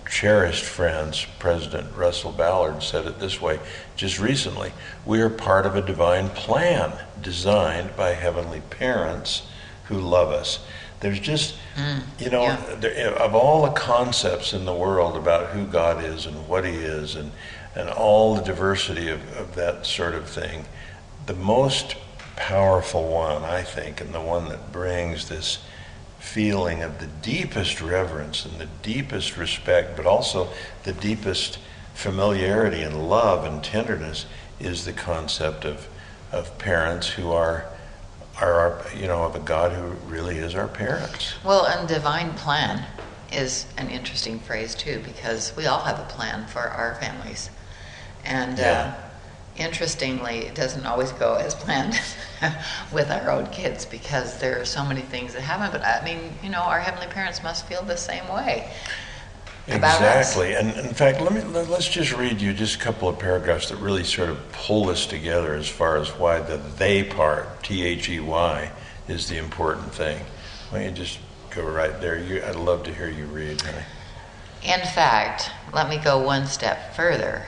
cherished 0.10 0.66
friends, 0.66 1.28
President 1.38 1.96
Russell 1.96 2.32
Ballard, 2.32 2.82
said 2.82 3.06
it 3.06 3.20
this 3.20 3.40
way 3.40 3.60
just 3.96 4.20
recently 4.20 4.74
We 5.06 5.22
are 5.22 5.30
part 5.30 5.68
of 5.68 5.76
a 5.76 5.82
divine 5.84 6.30
plan 6.30 6.94
designed 7.22 7.96
by 7.96 8.14
heavenly 8.14 8.62
parents 8.62 9.44
who 9.86 10.00
love 10.00 10.32
us. 10.32 10.66
There's 11.00 11.20
just, 11.20 11.56
mm, 11.76 12.02
you 12.18 12.32
know, 12.32 12.44
yeah. 12.44 12.76
there, 12.80 13.14
of 13.14 13.36
all 13.36 13.62
the 13.62 13.72
concepts 13.72 14.52
in 14.54 14.66
the 14.66 14.74
world 14.74 15.16
about 15.16 15.50
who 15.50 15.68
God 15.68 16.04
is 16.04 16.26
and 16.26 16.48
what 16.48 16.66
He 16.66 16.72
is 16.72 17.16
and, 17.16 17.32
and 17.76 17.88
all 17.90 18.34
the 18.34 18.42
diversity 18.42 19.10
of, 19.10 19.22
of 19.38 19.54
that 19.54 19.86
sort 19.86 20.16
of 20.16 20.28
thing, 20.28 20.66
the 21.28 21.36
most 21.36 21.96
powerful 22.38 23.10
one, 23.10 23.44
I 23.44 23.64
think, 23.64 24.00
and 24.00 24.14
the 24.14 24.22
one 24.22 24.48
that 24.50 24.72
brings 24.72 25.28
this 25.28 25.60
feeling 26.20 26.82
of 26.84 27.00
the 27.00 27.08
deepest 27.08 27.82
reverence 27.82 28.46
and 28.46 28.60
the 28.60 28.70
deepest 28.82 29.38
respect, 29.38 29.98
but 29.98 30.06
also 30.06 30.50
the 30.84 30.94
deepest 30.94 31.60
familiarity 31.94 32.82
and 32.82 33.10
love 33.10 33.44
and 33.44 33.64
tenderness 33.64 34.26
is 34.60 34.86
the 34.86 34.94
concept 34.94 35.66
of, 35.66 35.88
of 36.32 36.58
parents 36.58 37.10
who 37.10 37.32
are 37.32 37.66
are 38.40 38.54
our, 38.54 38.86
you 38.96 39.08
know, 39.08 39.24
of 39.24 39.36
a 39.36 39.40
God 39.40 39.72
who 39.72 39.88
really 40.08 40.38
is 40.38 40.54
our 40.54 40.68
parents. 40.68 41.34
Well, 41.44 41.66
and 41.66 41.88
divine 41.88 42.34
plan 42.36 42.86
is 43.34 43.66
an 43.78 43.90
interesting 43.90 44.40
phrase 44.40 44.76
too, 44.76 45.02
because 45.04 45.56
we 45.58 45.66
all 45.66 45.80
have 45.80 46.00
a 46.00 46.04
plan 46.04 46.46
for 46.46 46.62
our 46.62 46.94
families, 47.02 47.50
and 48.24 48.60
uh, 48.60 48.62
yeah. 48.62 49.07
Interestingly, 49.58 50.40
it 50.40 50.56
doesn't 50.56 50.86
always 50.86 51.12
go 51.14 51.36
as 51.36 51.56
planned 51.56 52.00
with 52.94 53.10
our 53.12 53.30
own 53.32 53.48
kids 53.48 53.86
because 53.86 54.40
there 54.40 54.60
are 54.62 54.66
so 54.66 54.86
many 54.86 55.02
things 55.02 55.34
that 55.34 55.42
happen. 55.42 55.70
But 55.72 55.86
I 55.86 56.04
mean, 56.04 56.34
you 56.44 56.50
know, 56.50 56.62
our 56.62 56.80
heavenly 56.80 57.08
parents 57.08 57.44
must 57.44 57.66
feel 57.68 57.84
the 57.84 57.98
same 57.98 58.28
way. 58.28 58.72
Exactly, 59.70 60.54
and 60.54 60.72
in 60.78 60.94
fact, 60.94 61.20
let 61.20 61.34
me 61.34 61.42
let's 61.42 61.90
just 61.90 62.14
read 62.14 62.40
you 62.40 62.54
just 62.54 62.76
a 62.76 62.80
couple 62.80 63.10
of 63.10 63.20
paragraphs 63.20 63.68
that 63.68 63.76
really 63.78 64.06
sort 64.06 64.30
of 64.30 64.52
pull 64.54 64.86
this 64.86 65.06
together 65.06 65.56
as 65.56 65.68
far 65.68 65.98
as 65.98 66.08
why 66.18 66.40
the 66.40 66.56
they 66.78 67.04
part, 67.04 67.64
T 67.64 67.84
H 67.84 68.08
E 68.08 68.22
Y, 68.22 68.72
is 69.10 69.28
the 69.28 69.38
important 69.38 69.92
thing. 69.92 70.22
Why 70.70 70.80
don't 70.80 70.90
you 70.92 71.04
just 71.04 71.20
go 71.50 71.64
right 71.64 72.00
there? 72.00 72.18
You, 72.18 72.42
I'd 72.46 72.56
love 72.56 72.84
to 72.84 72.94
hear 72.94 73.10
you 73.10 73.26
read, 73.26 73.62
honey. 73.62 73.84
In 74.64 74.80
fact, 74.88 75.52
let 75.74 75.90
me 75.90 75.98
go 75.98 76.18
one 76.18 76.48
step 76.48 76.96
further. 76.96 77.44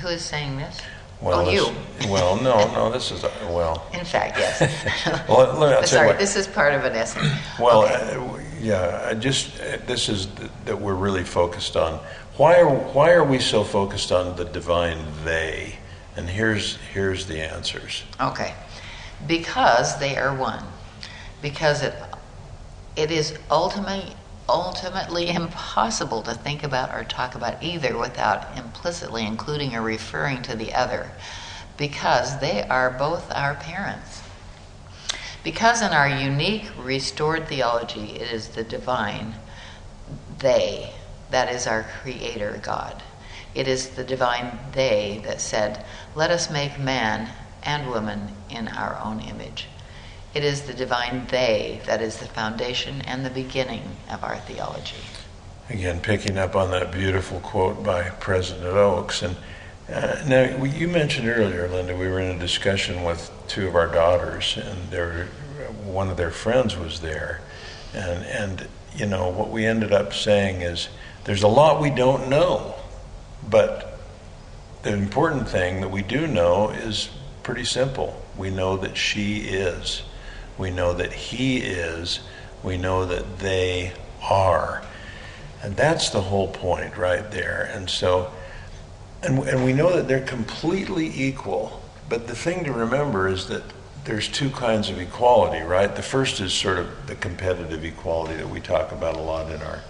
Who 0.00 0.08
is 0.08 0.24
saying 0.24 0.56
this? 0.56 0.80
Well, 1.20 1.48
oh, 1.48 1.50
you. 1.50 1.66
well, 2.08 2.36
no, 2.36 2.72
no, 2.72 2.90
this 2.90 3.10
is, 3.10 3.22
well. 3.22 3.86
In 3.92 4.04
fact, 4.04 4.38
yes. 4.38 4.60
well, 5.28 5.58
let 5.58 5.80
me, 5.80 5.86
Sorry, 5.86 6.08
what, 6.08 6.18
this 6.18 6.36
is 6.36 6.46
part 6.46 6.74
of 6.74 6.84
an 6.84 6.94
essay. 6.94 7.20
Well, 7.58 7.84
okay. 7.84 8.14
uh, 8.14 8.38
yeah, 8.60 9.08
I 9.08 9.14
just, 9.14 9.60
uh, 9.60 9.78
this 9.86 10.08
is 10.08 10.26
th- 10.26 10.50
that 10.64 10.80
we're 10.80 10.94
really 10.94 11.24
focused 11.24 11.76
on. 11.76 12.00
Why 12.36 12.60
are, 12.60 12.68
why 12.68 13.10
are 13.12 13.24
we 13.24 13.40
so 13.40 13.64
focused 13.64 14.12
on 14.12 14.36
the 14.36 14.44
divine 14.44 15.04
they? 15.24 15.78
And 16.16 16.28
here's, 16.28 16.76
here's 16.92 17.26
the 17.26 17.40
answers. 17.40 18.04
Okay. 18.20 18.54
Because 19.26 19.98
they 19.98 20.16
are 20.16 20.34
one. 20.34 20.64
Because 21.42 21.82
it, 21.82 21.94
it 22.96 23.10
is 23.10 23.36
ultimately 23.50 24.14
ultimately 24.48 25.28
impossible 25.28 26.22
to 26.22 26.34
think 26.34 26.62
about 26.62 26.94
or 26.94 27.04
talk 27.04 27.34
about 27.34 27.62
either 27.62 27.96
without 27.96 28.56
implicitly 28.56 29.26
including 29.26 29.74
or 29.74 29.82
referring 29.82 30.42
to 30.42 30.56
the 30.56 30.72
other, 30.72 31.10
because 31.76 32.40
they 32.40 32.62
are 32.62 32.90
both 32.90 33.30
our 33.32 33.54
parents. 33.54 34.22
Because 35.44 35.82
in 35.82 35.92
our 35.92 36.08
unique 36.08 36.70
restored 36.78 37.48
theology, 37.48 38.12
it 38.12 38.32
is 38.32 38.48
the 38.48 38.64
divine, 38.64 39.34
they, 40.38 40.92
that 41.30 41.52
is 41.52 41.66
our 41.66 41.84
Creator 42.02 42.60
God. 42.62 43.02
It 43.54 43.68
is 43.68 43.90
the 43.90 44.04
divine 44.04 44.58
they 44.72 45.22
that 45.24 45.40
said, 45.40 45.84
Let 46.14 46.30
us 46.30 46.50
make 46.50 46.78
man 46.78 47.30
and 47.62 47.88
woman 47.88 48.28
in 48.50 48.68
our 48.68 48.98
own 49.02 49.20
image. 49.20 49.68
It 50.34 50.44
is 50.44 50.62
the 50.62 50.74
divine 50.74 51.26
they 51.30 51.80
that 51.86 52.02
is 52.02 52.18
the 52.18 52.26
foundation 52.26 53.00
and 53.02 53.24
the 53.24 53.30
beginning 53.30 53.96
of 54.10 54.22
our 54.22 54.36
theology. 54.36 54.96
Again, 55.70 56.00
picking 56.00 56.38
up 56.38 56.54
on 56.54 56.70
that 56.70 56.92
beautiful 56.92 57.40
quote 57.40 57.82
by 57.82 58.10
President 58.10 58.66
Oaks. 58.66 59.22
And 59.22 59.36
uh, 59.92 60.22
now, 60.26 60.64
you 60.64 60.86
mentioned 60.86 61.28
earlier, 61.28 61.66
Linda, 61.68 61.96
we 61.96 62.08
were 62.08 62.20
in 62.20 62.36
a 62.36 62.38
discussion 62.38 63.04
with 63.04 63.30
two 63.48 63.68
of 63.68 63.74
our 63.74 63.86
daughters, 63.86 64.58
and 64.58 64.90
there, 64.90 65.26
one 65.84 66.10
of 66.10 66.16
their 66.16 66.30
friends 66.30 66.76
was 66.76 67.00
there. 67.00 67.40
And, 67.94 68.24
and, 68.24 68.68
you 68.94 69.06
know, 69.06 69.30
what 69.30 69.50
we 69.50 69.64
ended 69.64 69.92
up 69.92 70.12
saying 70.12 70.60
is 70.60 70.88
there's 71.24 71.42
a 71.42 71.48
lot 71.48 71.80
we 71.80 71.90
don't 71.90 72.28
know, 72.28 72.74
but 73.48 73.98
the 74.82 74.92
important 74.92 75.48
thing 75.48 75.80
that 75.80 75.90
we 75.90 76.02
do 76.02 76.26
know 76.26 76.68
is 76.70 77.08
pretty 77.42 77.64
simple. 77.64 78.22
We 78.36 78.50
know 78.50 78.76
that 78.76 78.96
she 78.96 79.38
is. 79.38 80.02
We 80.58 80.70
know 80.70 80.92
that 80.92 81.12
He 81.12 81.58
is. 81.58 82.20
We 82.62 82.76
know 82.76 83.06
that 83.06 83.38
they 83.38 83.92
are. 84.22 84.82
And 85.62 85.76
that's 85.76 86.10
the 86.10 86.20
whole 86.20 86.48
point 86.48 86.96
right 86.96 87.30
there. 87.30 87.70
And 87.72 87.88
so, 87.88 88.32
and, 89.22 89.38
and 89.48 89.64
we 89.64 89.72
know 89.72 89.94
that 89.96 90.08
they're 90.08 90.24
completely 90.24 91.06
equal. 91.06 91.80
But 92.08 92.26
the 92.26 92.34
thing 92.34 92.64
to 92.64 92.72
remember 92.72 93.28
is 93.28 93.48
that 93.48 93.62
there's 94.04 94.28
two 94.28 94.50
kinds 94.50 94.88
of 94.88 94.98
equality, 94.98 95.64
right? 95.64 95.94
The 95.94 96.02
first 96.02 96.40
is 96.40 96.52
sort 96.52 96.78
of 96.78 97.06
the 97.06 97.14
competitive 97.16 97.84
equality 97.84 98.34
that 98.34 98.48
we 98.48 98.60
talk 98.60 98.92
about 98.92 99.16
a 99.16 99.20
lot 99.20 99.50
in 99.52 99.60
our 99.62 99.80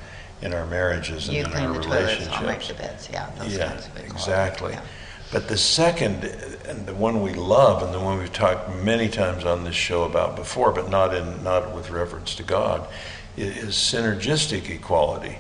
in 0.41 0.55
our 0.55 0.67
marriages 0.67 1.27
and 1.29 1.37
you 1.37 1.45
in 1.45 1.53
our 1.53 1.73
relationships. 1.73 2.27
Toilets, 2.27 2.41
I'll 2.41 2.47
make 2.47 2.63
the 2.69 2.75
beds. 2.75 3.09
Yeah, 3.13 3.29
yeah, 3.45 3.81
exactly. 3.97 4.73
Yeah. 4.73 4.83
But 5.31 5.49
the 5.49 5.59
second, 5.59 6.25
and 6.67 6.87
the 6.87 6.95
one 6.95 7.23
we 7.23 7.35
love, 7.35 7.83
and 7.83 7.93
the 7.93 8.01
one 8.01 8.19
we've 8.19 8.33
talked 8.33 8.75
many 8.77 9.09
times 9.09 9.45
on 9.45 9.65
this 9.65 9.75
show 9.75 10.05
about 10.05 10.37
before, 10.37 10.73
but 10.73 10.89
not 10.89 11.15
in 11.15 11.43
not 11.45 11.75
with 11.75 11.91
reference 11.91 12.35
to 12.37 12.43
God, 12.43 12.89
is 13.37 13.75
synergistic 13.75 14.71
equality, 14.71 15.39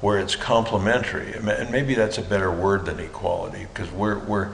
where 0.00 0.18
it's 0.18 0.34
complementary. 0.34 1.32
And 1.34 1.70
maybe 1.70 1.94
that's 1.94 2.18
a 2.18 2.22
better 2.22 2.50
word 2.50 2.84
than 2.84 2.98
equality, 2.98 3.66
because 3.72 3.90
we're 3.92 4.18
we're 4.18 4.50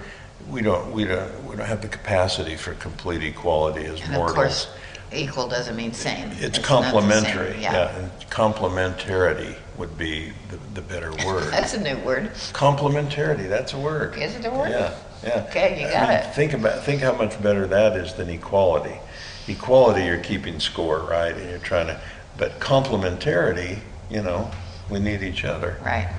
we 0.50 0.60
don't 0.60 0.92
we 0.92 1.04
don't 1.04 1.44
we 1.44 1.56
don't 1.56 1.66
have 1.66 1.80
the 1.80 1.88
capacity 1.88 2.56
for 2.56 2.74
complete 2.74 3.22
equality 3.22 3.86
as 3.86 4.00
and 4.02 4.12
mortals. 4.12 4.30
Of 4.30 4.36
course, 4.36 4.68
equal 5.12 5.48
doesn't 5.48 5.76
mean 5.76 5.92
same. 5.92 6.30
It's, 6.32 6.42
it's 6.42 6.58
complementary. 6.58 7.60
Yeah. 7.60 7.72
yeah, 7.72 7.98
and 7.98 8.10
complementarity 8.30 9.56
would 9.76 9.96
be 9.98 10.32
the, 10.50 10.56
the 10.74 10.82
better 10.82 11.10
word. 11.26 11.52
that's 11.52 11.74
a 11.74 11.80
new 11.80 11.96
word. 12.04 12.32
Complementarity, 12.52 13.48
that's 13.48 13.72
a 13.72 13.78
word. 13.78 14.16
Is 14.16 14.36
it 14.36 14.44
a 14.44 14.50
word? 14.50 14.70
Yeah, 14.70 14.94
yeah. 15.22 15.46
Okay, 15.48 15.80
you 15.80 15.88
got 15.88 16.08
I 16.08 16.08
mean, 16.08 16.28
it. 16.28 16.34
Think 16.34 16.52
about 16.52 16.84
think 16.84 17.00
how 17.02 17.14
much 17.14 17.40
better 17.42 17.66
that 17.66 17.96
is 17.96 18.14
than 18.14 18.28
equality. 18.30 18.98
Equality, 19.46 20.04
you're 20.04 20.18
keeping 20.18 20.58
score, 20.58 21.00
right? 21.00 21.34
And 21.34 21.50
you're 21.50 21.58
trying 21.58 21.88
to, 21.88 22.00
but 22.38 22.58
complementarity, 22.60 23.78
you 24.10 24.22
know, 24.22 24.50
we 24.90 25.00
need 25.00 25.22
each 25.22 25.44
other. 25.44 25.78
Right. 25.84 26.12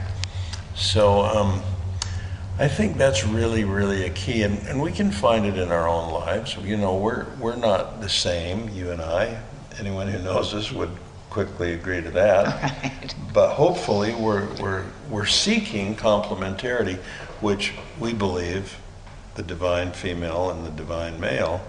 So 0.75 1.23
um, 1.23 1.61
I 2.57 2.69
think 2.69 2.95
that's 2.95 3.25
really, 3.25 3.65
really 3.65 4.05
a 4.05 4.09
key, 4.09 4.43
and, 4.43 4.57
and 4.67 4.81
we 4.81 4.93
can 4.93 5.11
find 5.11 5.45
it 5.45 5.57
in 5.57 5.73
our 5.73 5.89
own 5.89 6.13
lives. 6.13 6.55
You 6.63 6.77
know, 6.77 6.95
we're 6.95 7.25
we're 7.37 7.57
not 7.57 7.99
the 7.99 8.07
same, 8.07 8.69
you 8.69 8.91
and 8.91 9.01
I. 9.01 9.41
Anyone 9.77 10.07
who 10.07 10.19
knows 10.19 10.53
us 10.53 10.71
would 10.71 10.91
quickly 11.29 11.73
agree 11.73 12.01
to 12.01 12.11
that. 12.11 12.45
Right. 12.81 13.15
But 13.33 13.55
hopefully, 13.55 14.15
we're, 14.15 14.47
we're, 14.61 14.85
we're 15.09 15.25
seeking 15.25 15.97
complementarity, 15.97 16.95
which 17.41 17.73
we 17.99 18.13
believe 18.13 18.79
the 19.35 19.43
divine 19.43 19.91
female 19.91 20.51
and 20.51 20.65
the 20.65 20.71
divine 20.71 21.19
male 21.19 21.61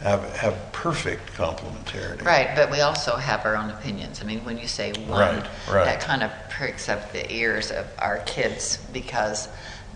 have, 0.00 0.24
have 0.36 0.72
perfect 0.72 1.32
complementarity. 1.34 2.24
Right, 2.24 2.50
but 2.56 2.72
we 2.72 2.80
also 2.80 3.14
have 3.14 3.44
our 3.44 3.56
own 3.56 3.70
opinions. 3.70 4.20
I 4.20 4.24
mean, 4.24 4.44
when 4.44 4.58
you 4.58 4.66
say 4.66 4.92
one, 5.06 5.36
right, 5.36 5.48
right. 5.70 5.84
that 5.84 6.00
kind 6.00 6.24
of 6.24 6.32
pricks 6.50 6.88
up 6.88 7.12
the 7.12 7.32
ears 7.32 7.70
of 7.70 7.86
our 8.00 8.18
kids 8.26 8.78
because 8.92 9.48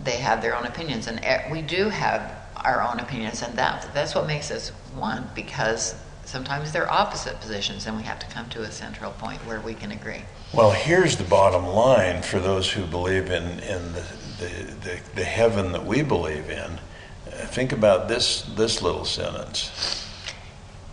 they 0.03 0.17
have 0.17 0.41
their 0.41 0.55
own 0.55 0.65
opinions. 0.65 1.07
And 1.07 1.21
we 1.51 1.61
do 1.61 1.89
have 1.89 2.35
our 2.57 2.81
own 2.81 2.99
opinions, 2.99 3.41
and 3.41 3.57
that, 3.57 3.87
that's 3.93 4.15
what 4.15 4.25
makes 4.25 4.49
us 4.49 4.69
one 4.95 5.29
because 5.35 5.95
sometimes 6.25 6.71
they're 6.71 6.91
opposite 6.91 7.39
positions, 7.41 7.87
and 7.87 7.97
we 7.97 8.03
have 8.03 8.19
to 8.19 8.27
come 8.27 8.49
to 8.49 8.61
a 8.61 8.71
central 8.71 9.11
point 9.11 9.39
where 9.45 9.59
we 9.59 9.73
can 9.73 9.91
agree. 9.91 10.21
Well, 10.53 10.71
here's 10.71 11.17
the 11.17 11.23
bottom 11.23 11.65
line 11.65 12.21
for 12.21 12.39
those 12.39 12.71
who 12.71 12.85
believe 12.85 13.29
in, 13.29 13.59
in 13.59 13.93
the, 13.93 14.05
the, 14.39 14.49
the, 14.81 14.99
the 15.15 15.23
heaven 15.23 15.71
that 15.73 15.85
we 15.85 16.03
believe 16.03 16.49
in. 16.49 16.79
Think 17.25 17.71
about 17.71 18.07
this, 18.07 18.43
this 18.55 18.81
little 18.81 19.05
sentence. 19.05 19.99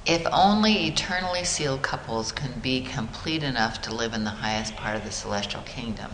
If 0.06 0.26
only 0.32 0.88
eternally 0.88 1.44
sealed 1.44 1.82
couples 1.82 2.32
can 2.32 2.58
be 2.60 2.80
complete 2.80 3.42
enough 3.42 3.82
to 3.82 3.94
live 3.94 4.14
in 4.14 4.24
the 4.24 4.30
highest 4.30 4.74
part 4.74 4.96
of 4.96 5.04
the 5.04 5.12
celestial 5.12 5.62
kingdom, 5.62 6.10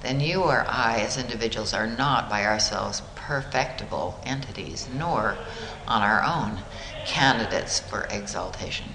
then 0.00 0.20
you 0.20 0.42
or 0.42 0.64
I, 0.68 1.00
as 1.00 1.16
individuals, 1.16 1.74
are 1.74 1.86
not 1.86 2.30
by 2.30 2.44
ourselves 2.44 3.02
perfectible 3.14 4.20
entities, 4.24 4.88
nor 4.94 5.38
on 5.86 6.02
our 6.02 6.22
own 6.22 6.60
candidates 7.04 7.80
for 7.80 8.06
exaltation. 8.10 8.94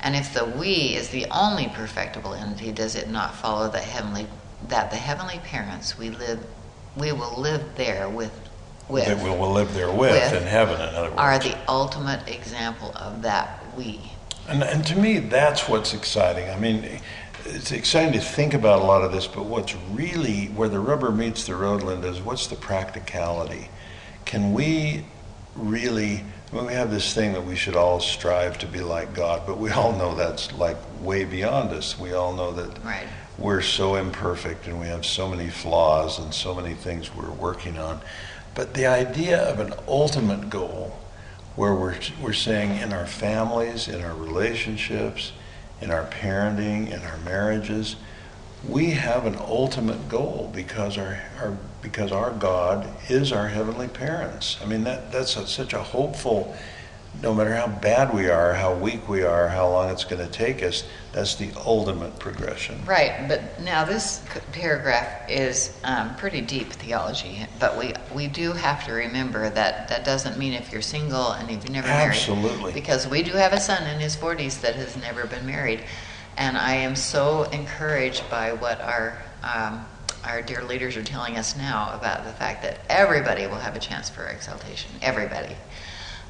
And 0.00 0.16
if 0.16 0.34
the 0.34 0.44
we 0.44 0.94
is 0.94 1.08
the 1.08 1.26
only 1.30 1.68
perfectible 1.68 2.34
entity, 2.34 2.72
does 2.72 2.96
it 2.96 3.08
not 3.08 3.34
follow 3.34 3.70
that 3.70 3.84
heavenly 3.84 4.26
that 4.68 4.90
the 4.90 4.96
heavenly 4.96 5.38
parents 5.38 5.98
we 5.98 6.10
live 6.10 6.44
we 6.96 7.10
will 7.10 7.40
live 7.40 7.76
there 7.76 8.08
with 8.08 8.32
with 8.88 9.06
that 9.06 9.18
we 9.22 9.30
will 9.30 9.52
live 9.52 9.72
there 9.74 9.90
with, 9.90 10.10
with 10.10 10.32
in 10.34 10.46
heaven, 10.46 10.74
in 10.74 10.94
other 10.94 11.08
words. 11.08 11.18
are 11.18 11.38
the 11.38 11.56
ultimate 11.68 12.28
example 12.28 12.92
of 12.96 13.22
that 13.22 13.64
we. 13.76 14.12
And, 14.48 14.62
and 14.62 14.84
to 14.86 14.96
me, 14.98 15.18
that's 15.18 15.68
what's 15.68 15.94
exciting. 15.94 16.50
I 16.50 16.58
mean, 16.58 17.00
it's 17.44 17.72
exciting 17.72 18.12
to 18.12 18.20
think 18.20 18.54
about 18.54 18.80
a 18.80 18.84
lot 18.84 19.02
of 19.02 19.12
this, 19.12 19.26
but 19.26 19.46
what's 19.46 19.74
really 19.92 20.46
where 20.46 20.68
the 20.68 20.80
rubber 20.80 21.10
meets 21.10 21.46
the 21.46 21.54
road, 21.54 21.82
Linda, 21.82 22.08
is 22.08 22.20
what's 22.20 22.46
the 22.46 22.56
practicality? 22.56 23.68
Can 24.24 24.52
we 24.52 25.04
really? 25.54 26.24
I 26.52 26.54
mean, 26.54 26.66
we 26.66 26.74
have 26.74 26.90
this 26.90 27.14
thing 27.14 27.32
that 27.32 27.44
we 27.44 27.56
should 27.56 27.76
all 27.76 27.98
strive 27.98 28.58
to 28.58 28.66
be 28.66 28.80
like 28.80 29.14
God, 29.14 29.42
but 29.46 29.58
we 29.58 29.70
all 29.70 29.92
know 29.96 30.14
that's 30.14 30.52
like 30.52 30.76
way 31.00 31.24
beyond 31.24 31.70
us. 31.70 31.98
We 31.98 32.12
all 32.12 32.34
know 32.34 32.52
that 32.52 32.84
Right. 32.84 33.06
we're 33.38 33.62
so 33.62 33.94
imperfect 33.96 34.66
and 34.66 34.78
we 34.78 34.86
have 34.86 35.06
so 35.06 35.28
many 35.28 35.48
flaws 35.48 36.18
and 36.18 36.32
so 36.34 36.54
many 36.54 36.74
things 36.74 37.14
we're 37.14 37.30
working 37.30 37.78
on. 37.78 38.00
But 38.54 38.74
the 38.74 38.86
idea 38.86 39.38
of 39.42 39.60
an 39.60 39.72
ultimate 39.88 40.50
goal 40.50 40.98
where 41.56 41.74
we're, 41.74 41.96
we're 42.20 42.32
saying 42.32 42.80
in 42.80 42.92
our 42.92 43.06
families, 43.06 43.88
in 43.88 44.02
our 44.02 44.14
relationships, 44.14 45.32
in 45.80 45.90
our 45.90 46.06
parenting, 46.06 46.90
in 46.90 47.02
our 47.02 47.18
marriages, 47.18 47.96
we 48.66 48.90
have 48.90 49.26
an 49.26 49.36
ultimate 49.36 50.08
goal 50.08 50.50
because 50.54 50.96
our, 50.96 51.20
our 51.40 51.56
because 51.82 52.12
our 52.12 52.30
God 52.30 52.88
is 53.08 53.32
our 53.32 53.48
heavenly 53.48 53.88
parents. 53.88 54.56
I 54.62 54.66
mean 54.66 54.84
that 54.84 55.10
that's 55.10 55.36
a, 55.36 55.46
such 55.46 55.72
a 55.72 55.82
hopeful. 55.82 56.56
No 57.20 57.34
matter 57.34 57.54
how 57.54 57.66
bad 57.66 58.14
we 58.14 58.28
are, 58.30 58.54
how 58.54 58.74
weak 58.74 59.08
we 59.08 59.22
are, 59.22 59.48
how 59.48 59.68
long 59.68 59.90
it's 59.90 60.04
going 60.04 60.24
to 60.24 60.32
take 60.32 60.62
us, 60.62 60.84
that's 61.12 61.34
the 61.34 61.50
ultimate 61.66 62.18
progression. 62.18 62.82
Right, 62.86 63.28
but 63.28 63.60
now 63.60 63.84
this 63.84 64.24
paragraph 64.52 65.30
is 65.30 65.78
um, 65.84 66.16
pretty 66.16 66.40
deep 66.40 66.72
theology, 66.72 67.46
but 67.60 67.78
we, 67.78 67.92
we 68.14 68.28
do 68.28 68.52
have 68.52 68.86
to 68.86 68.92
remember 68.92 69.50
that 69.50 69.88
that 69.88 70.04
doesn't 70.04 70.38
mean 70.38 70.54
if 70.54 70.72
you're 70.72 70.80
single 70.80 71.32
and 71.32 71.50
if 71.50 71.62
you've 71.62 71.70
never 71.70 71.86
married. 71.86 72.16
Absolutely. 72.16 72.72
Because 72.72 73.06
we 73.06 73.22
do 73.22 73.32
have 73.32 73.52
a 73.52 73.60
son 73.60 73.86
in 73.88 74.00
his 74.00 74.16
40s 74.16 74.62
that 74.62 74.74
has 74.74 74.96
never 74.96 75.26
been 75.26 75.46
married. 75.46 75.84
And 76.38 76.56
I 76.56 76.74
am 76.76 76.96
so 76.96 77.42
encouraged 77.44 78.28
by 78.30 78.54
what 78.54 78.80
our, 78.80 79.22
um, 79.42 79.84
our 80.24 80.40
dear 80.40 80.64
leaders 80.64 80.96
are 80.96 81.04
telling 81.04 81.36
us 81.36 81.56
now 81.56 81.92
about 81.94 82.24
the 82.24 82.32
fact 82.32 82.62
that 82.62 82.80
everybody 82.88 83.46
will 83.46 83.56
have 83.56 83.76
a 83.76 83.80
chance 83.80 84.08
for 84.08 84.24
exaltation. 84.24 84.90
Everybody. 85.02 85.54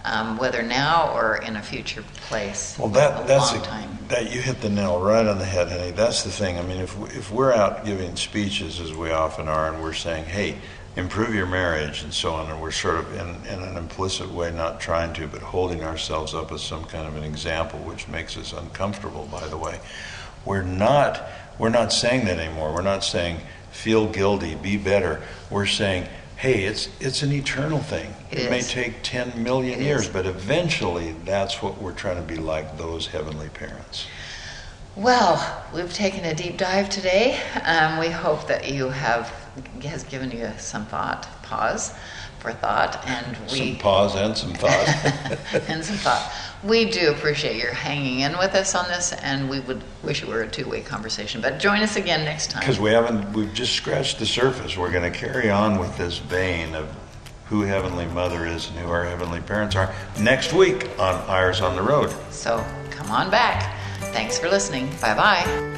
Um, 0.04 0.36
whether 0.36 0.62
now 0.64 1.12
or 1.14 1.36
in 1.36 1.54
a 1.54 1.62
future 1.62 2.02
place. 2.28 2.76
Well, 2.76 2.88
that 2.88 3.22
a 3.22 3.26
that's 3.26 3.52
long 3.52 3.60
a- 3.62 3.64
time. 3.64 3.98
that 4.08 4.32
you 4.34 4.40
hit 4.40 4.60
the 4.60 4.68
nail 4.68 5.00
right 5.00 5.24
on 5.24 5.38
the 5.38 5.44
head, 5.44 5.68
honey. 5.70 5.92
That's 5.92 6.24
the 6.24 6.30
thing. 6.30 6.58
I 6.58 6.62
mean, 6.62 6.78
if 6.80 6.98
we, 6.98 7.08
if 7.10 7.30
we're 7.30 7.52
out 7.52 7.84
giving 7.84 8.16
speeches 8.16 8.80
as 8.80 8.92
we 8.92 9.12
often 9.12 9.46
are, 9.46 9.72
and 9.72 9.80
we're 9.80 9.92
saying, 9.92 10.24
"Hey, 10.24 10.56
improve 10.96 11.32
your 11.36 11.46
marriage," 11.46 12.02
and 12.02 12.12
so 12.12 12.34
on, 12.34 12.50
and 12.50 12.60
we're 12.60 12.72
sort 12.72 12.96
of 12.96 13.12
in, 13.14 13.28
in 13.46 13.62
an 13.62 13.76
implicit 13.76 14.28
way 14.32 14.50
not 14.50 14.80
trying 14.80 15.12
to, 15.14 15.28
but 15.28 15.40
holding 15.40 15.84
ourselves 15.84 16.34
up 16.34 16.50
as 16.50 16.62
some 16.62 16.84
kind 16.84 17.06
of 17.06 17.14
an 17.16 17.22
example, 17.22 17.78
which 17.80 18.08
makes 18.08 18.36
us 18.36 18.52
uncomfortable. 18.52 19.28
By 19.30 19.46
the 19.46 19.56
way, 19.58 19.78
we're 20.44 20.62
not 20.62 21.22
we're 21.60 21.68
not 21.68 21.92
saying 21.92 22.24
that 22.24 22.40
anymore. 22.40 22.74
We're 22.74 22.82
not 22.82 23.04
saying 23.04 23.38
feel 23.70 24.08
guilty, 24.08 24.56
be 24.56 24.76
better. 24.78 25.22
We're 25.48 25.66
saying. 25.66 26.08
Hey, 26.42 26.64
it's 26.64 26.88
it's 26.98 27.22
an 27.22 27.31
eternal 27.31 27.78
thing. 27.78 28.12
It 28.33 28.50
may 28.50 28.62
take 28.62 29.05
10 29.05 29.44
million 29.44 29.78
It 29.78 29.85
years, 29.85 30.07
is. 30.07 30.09
but 30.09 30.26
eventually 30.26 31.14
that's 31.24 31.62
what 31.62 31.81
we're 31.81 31.92
trying 31.92 32.16
to 32.16 32.22
be 32.22 32.35
like 32.35 32.76
those 32.76 33.07
heavenly 33.07 33.48
parents. 33.50 34.09
Well, 34.96 35.38
we've 35.72 35.94
taken 35.94 36.24
a 36.24 36.35
deep 36.35 36.57
dive 36.57 36.90
today. 36.90 37.38
Um, 37.64 38.00
we 38.00 38.09
hope 38.09 38.48
that 38.48 38.68
you 38.68 38.88
have 38.88 39.28
has 39.85 40.02
given 40.02 40.33
you 40.33 40.50
some 40.59 40.85
thought, 40.87 41.28
pause 41.44 41.94
for 42.42 42.52
thought, 42.52 43.02
and 43.07 43.37
we 43.50 43.70
Some 43.70 43.76
pause 43.76 44.16
and 44.16 44.37
some 44.37 44.52
thought. 44.52 45.38
and 45.68 45.85
some 45.85 45.96
thought. 45.96 46.33
We 46.64 46.90
do 46.90 47.11
appreciate 47.11 47.57
your 47.57 47.72
hanging 47.72 48.20
in 48.20 48.37
with 48.37 48.55
us 48.55 48.74
on 48.74 48.88
this, 48.88 49.12
and 49.12 49.48
we 49.48 49.61
would 49.61 49.83
wish 50.02 50.22
it 50.22 50.28
were 50.28 50.42
a 50.42 50.48
two-way 50.48 50.83
conversation. 50.83 51.40
But 51.40 51.61
join 51.61 51.81
us 51.81 51.96
again 51.96 52.24
next 52.24 52.50
time. 52.50 52.61
Because 52.61 52.81
we 52.81 52.90
haven't, 52.90 53.33
we've 53.33 53.55
just 53.55 53.74
scratched 53.74 54.18
the 54.18 54.26
surface. 54.26 54.76
We're 54.76 54.92
going 54.92 55.11
to 55.11 55.16
carry 55.16 55.50
on 55.50 55.78
with 55.78 55.96
this 55.96 56.18
vein 56.18 56.74
of 56.74 56.92
who 57.46 57.62
Heavenly 57.62 58.07
Mother 58.07 58.46
is 58.46 58.68
and 58.68 58.78
who 58.78 58.90
our 58.90 59.05
Heavenly 59.05 59.40
Parents 59.40 59.76
are 59.76 59.94
next 60.18 60.52
week 60.52 60.88
on 60.98 61.14
Eyres 61.28 61.61
on 61.61 61.76
the 61.76 61.83
Road. 61.83 62.14
So 62.31 62.64
come 62.90 63.11
on 63.11 63.31
back. 63.31 63.78
Thanks 64.12 64.38
for 64.38 64.48
listening. 64.48 64.88
Bye 65.00 65.14
bye. 65.14 65.71